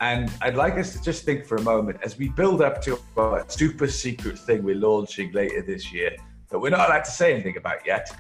And 0.00 0.32
I'd 0.40 0.56
like 0.56 0.74
us 0.74 0.92
to 0.94 1.02
just 1.02 1.24
think 1.24 1.44
for 1.44 1.56
a 1.56 1.62
moment 1.62 1.98
as 2.02 2.18
we 2.18 2.28
build 2.28 2.62
up 2.62 2.82
to 2.82 2.98
a 3.16 3.44
super 3.48 3.88
secret 3.88 4.38
thing 4.38 4.62
we're 4.62 4.76
launching 4.76 5.32
later 5.32 5.62
this 5.62 5.92
year 5.92 6.16
that 6.50 6.58
we're 6.58 6.70
not 6.70 6.88
allowed 6.88 7.04
to 7.04 7.10
say 7.10 7.32
anything 7.32 7.56
about 7.56 7.84
yet, 7.86 8.10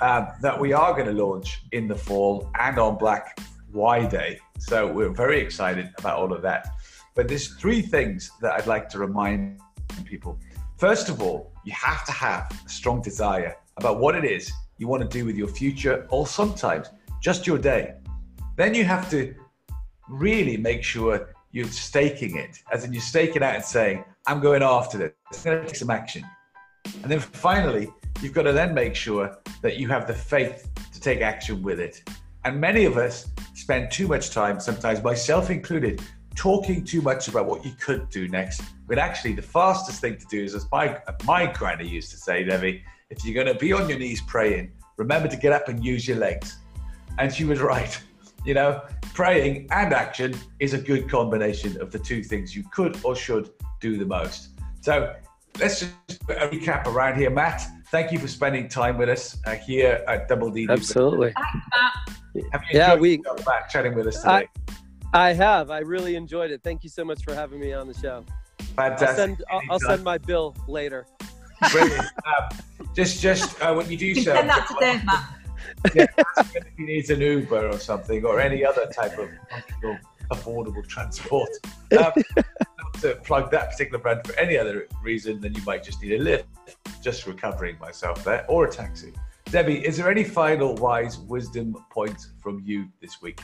um, 0.00 0.28
that 0.42 0.58
we 0.58 0.72
are 0.72 0.92
going 0.92 1.06
to 1.06 1.12
launch 1.12 1.62
in 1.72 1.88
the 1.88 1.94
fall 1.94 2.50
and 2.58 2.78
on 2.78 2.96
Black 2.98 3.38
Y 3.72 4.06
Day. 4.06 4.38
So 4.58 4.86
we're 4.92 5.10
very 5.10 5.40
excited 5.40 5.90
about 5.98 6.18
all 6.18 6.32
of 6.32 6.42
that. 6.42 6.68
But 7.14 7.28
there's 7.28 7.54
three 7.54 7.82
things 7.82 8.30
that 8.40 8.52
I'd 8.52 8.66
like 8.66 8.88
to 8.90 8.98
remind 8.98 9.60
people. 10.04 10.38
First 10.76 11.08
of 11.08 11.20
all, 11.20 11.52
you 11.64 11.72
have 11.72 12.04
to 12.06 12.12
have 12.12 12.50
a 12.64 12.68
strong 12.68 13.02
desire 13.02 13.56
about 13.76 13.98
what 13.98 14.14
it 14.14 14.24
is 14.24 14.52
you 14.78 14.88
want 14.88 15.02
to 15.02 15.08
do 15.08 15.24
with 15.24 15.36
your 15.36 15.48
future 15.48 16.06
or 16.10 16.26
sometimes 16.26 16.88
just 17.20 17.46
your 17.46 17.58
day. 17.58 17.94
Then 18.56 18.74
you 18.74 18.84
have 18.84 19.10
to 19.10 19.34
really 20.08 20.56
make 20.56 20.82
sure 20.82 21.34
you're 21.50 21.66
staking 21.68 22.36
it, 22.36 22.62
as 22.72 22.84
in 22.84 22.92
you're 22.92 23.02
staking 23.02 23.42
out 23.42 23.54
and 23.54 23.64
saying, 23.64 24.04
I'm 24.26 24.40
going 24.40 24.62
after 24.62 24.98
this, 24.98 25.12
I'm 25.32 25.42
going 25.44 25.60
to 25.60 25.66
take 25.66 25.76
some 25.76 25.90
action. 25.90 26.24
And 27.02 27.10
then 27.10 27.20
finally, 27.20 27.92
you've 28.20 28.32
got 28.32 28.42
to 28.42 28.52
then 28.52 28.74
make 28.74 28.94
sure 28.94 29.36
that 29.62 29.76
you 29.76 29.88
have 29.88 30.06
the 30.06 30.14
faith 30.14 30.68
to 30.92 31.00
take 31.00 31.20
action 31.20 31.62
with 31.62 31.80
it. 31.80 32.02
And 32.44 32.60
many 32.60 32.84
of 32.84 32.96
us 32.96 33.28
spend 33.54 33.90
too 33.90 34.06
much 34.06 34.30
time, 34.30 34.60
sometimes 34.60 35.02
myself 35.02 35.50
included, 35.50 36.00
talking 36.34 36.84
too 36.84 37.02
much 37.02 37.28
about 37.28 37.46
what 37.46 37.64
you 37.64 37.72
could 37.80 38.08
do 38.10 38.28
next. 38.28 38.62
But 38.86 38.98
actually, 38.98 39.32
the 39.32 39.42
fastest 39.42 40.00
thing 40.00 40.16
to 40.16 40.26
do 40.26 40.42
is, 40.42 40.54
as 40.54 40.66
my, 40.70 40.98
my 41.24 41.46
granny 41.46 41.86
used 41.86 42.10
to 42.12 42.16
say, 42.16 42.44
Debbie, 42.44 42.84
if 43.10 43.24
you're 43.24 43.34
going 43.34 43.52
to 43.52 43.58
be 43.58 43.72
on 43.72 43.88
your 43.88 43.98
knees 43.98 44.20
praying, 44.22 44.70
remember 44.96 45.28
to 45.28 45.36
get 45.36 45.52
up 45.52 45.68
and 45.68 45.84
use 45.84 46.06
your 46.06 46.18
legs. 46.18 46.58
And 47.18 47.32
she 47.32 47.44
was 47.44 47.60
right. 47.60 47.98
You 48.44 48.54
know, 48.54 48.82
praying 49.14 49.68
and 49.70 49.92
action 49.92 50.34
is 50.60 50.74
a 50.74 50.78
good 50.78 51.10
combination 51.10 51.80
of 51.80 51.90
the 51.90 51.98
two 51.98 52.22
things 52.22 52.54
you 52.54 52.64
could 52.72 52.98
or 53.04 53.16
should 53.16 53.50
do 53.80 53.96
the 53.98 54.04
most. 54.06 54.50
So 54.80 55.14
let's 55.58 55.80
just 55.80 56.26
put 56.26 56.36
a 56.36 56.48
recap 56.48 56.86
around 56.86 57.18
here. 57.18 57.30
Matt, 57.30 57.62
thank 57.90 58.12
you 58.12 58.18
for 58.18 58.28
spending 58.28 58.68
time 58.68 58.96
with 58.98 59.08
us 59.08 59.38
uh, 59.46 59.54
here 59.54 60.04
at 60.06 60.28
Double 60.28 60.50
D. 60.50 60.66
absolutely 60.70 61.32
Have 62.52 62.62
you 62.70 62.78
Yeah, 62.78 62.92
enjoyed 62.92 63.00
we- 63.00 63.16
yourself, 63.16 63.46
Matt, 63.46 63.68
chatting 63.70 63.94
with 63.94 64.06
us 64.06 64.24
I- 64.24 64.40
today? 64.42 64.50
i 65.14 65.32
have 65.32 65.70
i 65.70 65.78
really 65.78 66.16
enjoyed 66.16 66.50
it 66.50 66.60
thank 66.62 66.84
you 66.84 66.90
so 66.90 67.02
much 67.02 67.24
for 67.24 67.34
having 67.34 67.58
me 67.58 67.72
on 67.72 67.88
the 67.88 67.94
show 67.94 68.22
Fantastic. 68.76 69.08
i'll 69.08 69.14
send 69.16 69.44
i'll, 69.50 69.60
I'll 69.70 69.80
send 69.80 70.04
my 70.04 70.18
bill 70.18 70.54
later 70.68 71.06
Brilliant. 71.70 72.06
um, 72.26 72.58
just, 72.94 73.20
just 73.20 73.60
uh, 73.62 73.74
when 73.74 73.90
you 73.90 73.96
do 73.96 74.06
You 74.06 74.14
so, 74.16 74.34
send 74.34 74.48
that 74.48 74.66
to 74.68 74.76
Dave, 74.80 75.04
Matt. 75.04 75.34
yeah, 75.94 76.06
if 76.54 76.64
he 76.76 76.84
needs 76.84 77.10
an 77.10 77.20
Uber 77.20 77.68
or 77.68 77.78
something, 77.78 78.24
or 78.24 78.40
any 78.40 78.64
other 78.64 78.86
type 78.86 79.18
of 79.18 79.28
affordable 80.30 80.86
transport. 80.86 81.48
Um, 81.98 82.12
not 82.36 82.94
to 83.00 83.14
plug 83.24 83.50
that 83.50 83.70
particular 83.70 83.98
brand 83.98 84.26
for 84.26 84.38
any 84.38 84.58
other 84.58 84.88
reason 85.02 85.40
than 85.40 85.54
you 85.54 85.62
might 85.62 85.82
just 85.82 86.02
need 86.02 86.12
a 86.12 86.22
lift. 86.22 86.46
Just 87.02 87.26
recovering 87.26 87.78
myself 87.78 88.24
there, 88.24 88.44
or 88.48 88.66
a 88.66 88.70
taxi. 88.70 89.12
Debbie, 89.46 89.86
is 89.86 89.96
there 89.96 90.10
any 90.10 90.24
final 90.24 90.74
wise 90.74 91.18
wisdom 91.18 91.74
points 91.90 92.32
from 92.42 92.62
you 92.64 92.88
this 93.00 93.22
week? 93.22 93.40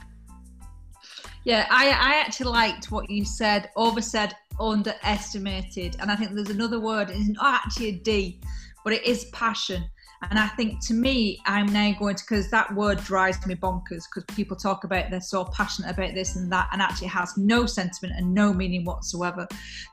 Yeah, 1.44 1.66
I, 1.70 1.88
I 1.88 2.20
actually 2.20 2.50
liked 2.50 2.90
what 2.90 3.08
you 3.08 3.24
said, 3.24 3.70
oversaid, 3.76 4.34
underestimated. 4.60 5.96
And 6.00 6.10
I 6.10 6.16
think 6.16 6.34
there's 6.34 6.50
another 6.50 6.80
word, 6.80 7.10
it's 7.10 7.28
not 7.28 7.62
actually 7.64 7.88
a 7.88 7.92
D, 7.92 8.40
but 8.84 8.92
it 8.92 9.04
is 9.04 9.26
passion. 9.26 9.84
And 10.30 10.38
I 10.38 10.48
think 10.48 10.84
to 10.86 10.94
me, 10.94 11.40
I'm 11.46 11.66
now 11.66 11.92
going 11.98 12.14
to, 12.14 12.24
because 12.28 12.50
that 12.50 12.74
word 12.74 13.02
drives 13.04 13.46
me 13.46 13.54
bonkers 13.54 14.04
because 14.12 14.24
people 14.34 14.56
talk 14.56 14.84
about 14.84 15.10
they're 15.10 15.20
so 15.20 15.44
passionate 15.44 15.90
about 15.90 16.14
this 16.14 16.36
and 16.36 16.50
that, 16.52 16.68
and 16.72 16.80
actually 16.80 17.08
has 17.08 17.36
no 17.36 17.66
sentiment 17.66 18.14
and 18.16 18.32
no 18.32 18.52
meaning 18.52 18.84
whatsoever. 18.84 19.46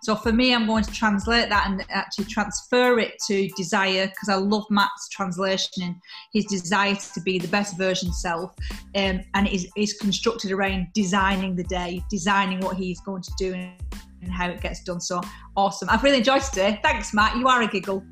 So 0.03 0.15
for 0.15 0.31
me, 0.31 0.53
I'm 0.53 0.67
going 0.67 0.83
to 0.83 0.91
translate 0.91 1.49
that 1.49 1.67
and 1.69 1.85
actually 1.89 2.25
transfer 2.25 2.99
it 2.99 3.19
to 3.27 3.47
desire 3.57 4.07
because 4.07 4.29
I 4.29 4.35
love 4.35 4.65
Matt's 4.69 5.09
translation 5.09 5.83
and 5.83 5.95
his 6.33 6.45
desire 6.45 6.95
to 6.95 7.21
be 7.21 7.39
the 7.39 7.47
best 7.47 7.77
version 7.77 8.13
self. 8.13 8.55
Um, 8.95 9.21
and 9.33 9.47
is, 9.47 9.67
is 9.75 9.93
constructed 9.93 10.51
around 10.51 10.87
designing 10.93 11.55
the 11.55 11.63
day, 11.63 12.03
designing 12.09 12.59
what 12.61 12.77
he's 12.77 12.99
going 13.01 13.21
to 13.21 13.31
do 13.37 13.53
and 13.53 14.31
how 14.31 14.49
it 14.49 14.61
gets 14.61 14.83
done. 14.83 15.01
So 15.01 15.21
awesome. 15.55 15.89
I've 15.89 16.03
really 16.03 16.19
enjoyed 16.19 16.43
today. 16.43 16.79
Thanks, 16.83 17.13
Matt. 17.13 17.35
You 17.37 17.47
are 17.47 17.61
a 17.61 17.67
giggle. 17.67 18.03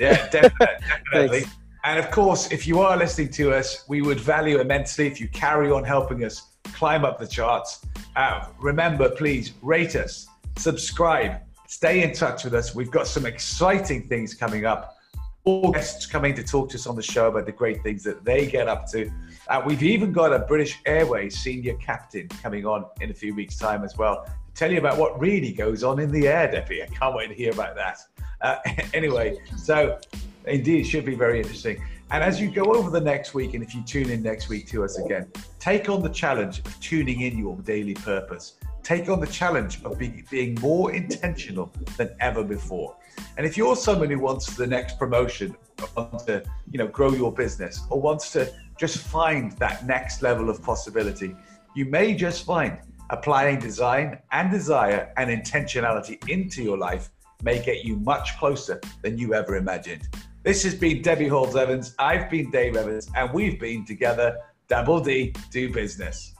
Yeah, 0.00 0.28
definitely. 0.30 0.66
definitely. 1.12 1.44
and 1.84 1.98
of 1.98 2.10
course, 2.10 2.50
if 2.50 2.66
you 2.66 2.80
are 2.80 2.96
listening 2.96 3.28
to 3.32 3.52
us, 3.54 3.84
we 3.86 4.00
would 4.00 4.18
value 4.18 4.58
immensely 4.58 5.06
if 5.06 5.20
you 5.20 5.28
carry 5.28 5.70
on 5.70 5.84
helping 5.84 6.24
us 6.24 6.54
climb 6.64 7.04
up 7.04 7.18
the 7.18 7.26
charts. 7.26 7.84
Uh, 8.16 8.46
remember, 8.58 9.10
please 9.10 9.52
rate 9.62 9.94
us, 9.96 10.26
subscribe, 10.56 11.42
stay 11.68 12.02
in 12.02 12.12
touch 12.12 12.44
with 12.44 12.54
us. 12.54 12.74
We've 12.74 12.90
got 12.90 13.06
some 13.06 13.26
exciting 13.26 14.08
things 14.08 14.34
coming 14.34 14.64
up. 14.64 14.96
All 15.44 15.70
guests 15.70 16.06
coming 16.06 16.34
to 16.34 16.42
talk 16.42 16.70
to 16.70 16.76
us 16.76 16.86
on 16.86 16.96
the 16.96 17.02
show 17.02 17.28
about 17.28 17.46
the 17.46 17.52
great 17.52 17.82
things 17.82 18.02
that 18.04 18.24
they 18.24 18.46
get 18.46 18.68
up 18.68 18.90
to. 18.92 19.10
Uh, 19.48 19.62
we've 19.64 19.82
even 19.82 20.12
got 20.12 20.32
a 20.32 20.40
British 20.40 20.80
Airways 20.86 21.38
senior 21.38 21.74
captain 21.74 22.28
coming 22.42 22.64
on 22.66 22.86
in 23.00 23.10
a 23.10 23.14
few 23.14 23.34
weeks' 23.34 23.56
time 23.56 23.84
as 23.84 23.96
well 23.96 24.24
to 24.24 24.32
tell 24.54 24.70
you 24.70 24.78
about 24.78 24.98
what 24.98 25.18
really 25.20 25.52
goes 25.52 25.82
on 25.82 25.98
in 25.98 26.10
the 26.10 26.28
air, 26.28 26.50
Debbie. 26.50 26.82
I 26.82 26.86
can't 26.86 27.14
wait 27.14 27.28
to 27.28 27.34
hear 27.34 27.52
about 27.52 27.74
that. 27.76 27.98
Uh, 28.42 28.56
anyway, 28.94 29.38
so 29.56 29.98
indeed, 30.46 30.80
it 30.80 30.84
should 30.84 31.04
be 31.04 31.14
very 31.14 31.38
interesting. 31.38 31.82
And 32.12 32.24
as 32.24 32.40
you 32.40 32.50
go 32.50 32.74
over 32.74 32.90
the 32.90 33.00
next 33.00 33.34
week, 33.34 33.54
and 33.54 33.62
if 33.62 33.72
you 33.74 33.82
tune 33.82 34.10
in 34.10 34.22
next 34.22 34.48
week 34.48 34.66
to 34.68 34.82
us 34.82 34.98
again, 34.98 35.30
take 35.60 35.88
on 35.88 36.02
the 36.02 36.08
challenge 36.08 36.58
of 36.60 36.80
tuning 36.80 37.20
in 37.20 37.38
your 37.38 37.56
daily 37.58 37.94
purpose. 37.94 38.54
Take 38.82 39.08
on 39.08 39.20
the 39.20 39.28
challenge 39.28 39.80
of 39.84 39.96
be, 39.96 40.24
being 40.28 40.58
more 40.60 40.92
intentional 40.92 41.70
than 41.96 42.10
ever 42.18 42.42
before. 42.42 42.96
And 43.36 43.46
if 43.46 43.56
you're 43.56 43.76
someone 43.76 44.10
who 44.10 44.18
wants 44.18 44.56
the 44.56 44.66
next 44.66 44.98
promotion, 44.98 45.56
wants 45.96 46.24
to 46.24 46.42
you 46.70 46.78
know 46.78 46.88
grow 46.88 47.12
your 47.12 47.32
business, 47.32 47.80
or 47.90 48.00
wants 48.00 48.32
to 48.32 48.52
just 48.76 48.98
find 48.98 49.52
that 49.58 49.86
next 49.86 50.22
level 50.22 50.50
of 50.50 50.60
possibility, 50.62 51.36
you 51.76 51.84
may 51.84 52.14
just 52.14 52.44
find 52.44 52.78
applying 53.10 53.60
design 53.60 54.18
and 54.32 54.50
desire 54.50 55.12
and 55.16 55.30
intentionality 55.30 56.28
into 56.28 56.62
your 56.62 56.78
life 56.78 57.10
may 57.42 57.62
get 57.62 57.84
you 57.84 57.96
much 57.96 58.38
closer 58.38 58.80
than 59.02 59.18
you 59.18 59.34
ever 59.34 59.56
imagined. 59.56 60.08
This 60.42 60.62
has 60.62 60.74
been 60.74 61.02
Debbie 61.02 61.28
Halls 61.28 61.56
Evans. 61.56 61.94
I've 61.98 62.30
been 62.30 62.50
Dave 62.50 62.76
Evans, 62.76 63.10
and 63.14 63.32
we've 63.32 63.60
been 63.60 63.84
together. 63.84 64.38
Double 64.68 65.00
D, 65.00 65.34
do 65.50 65.72
business. 65.72 66.34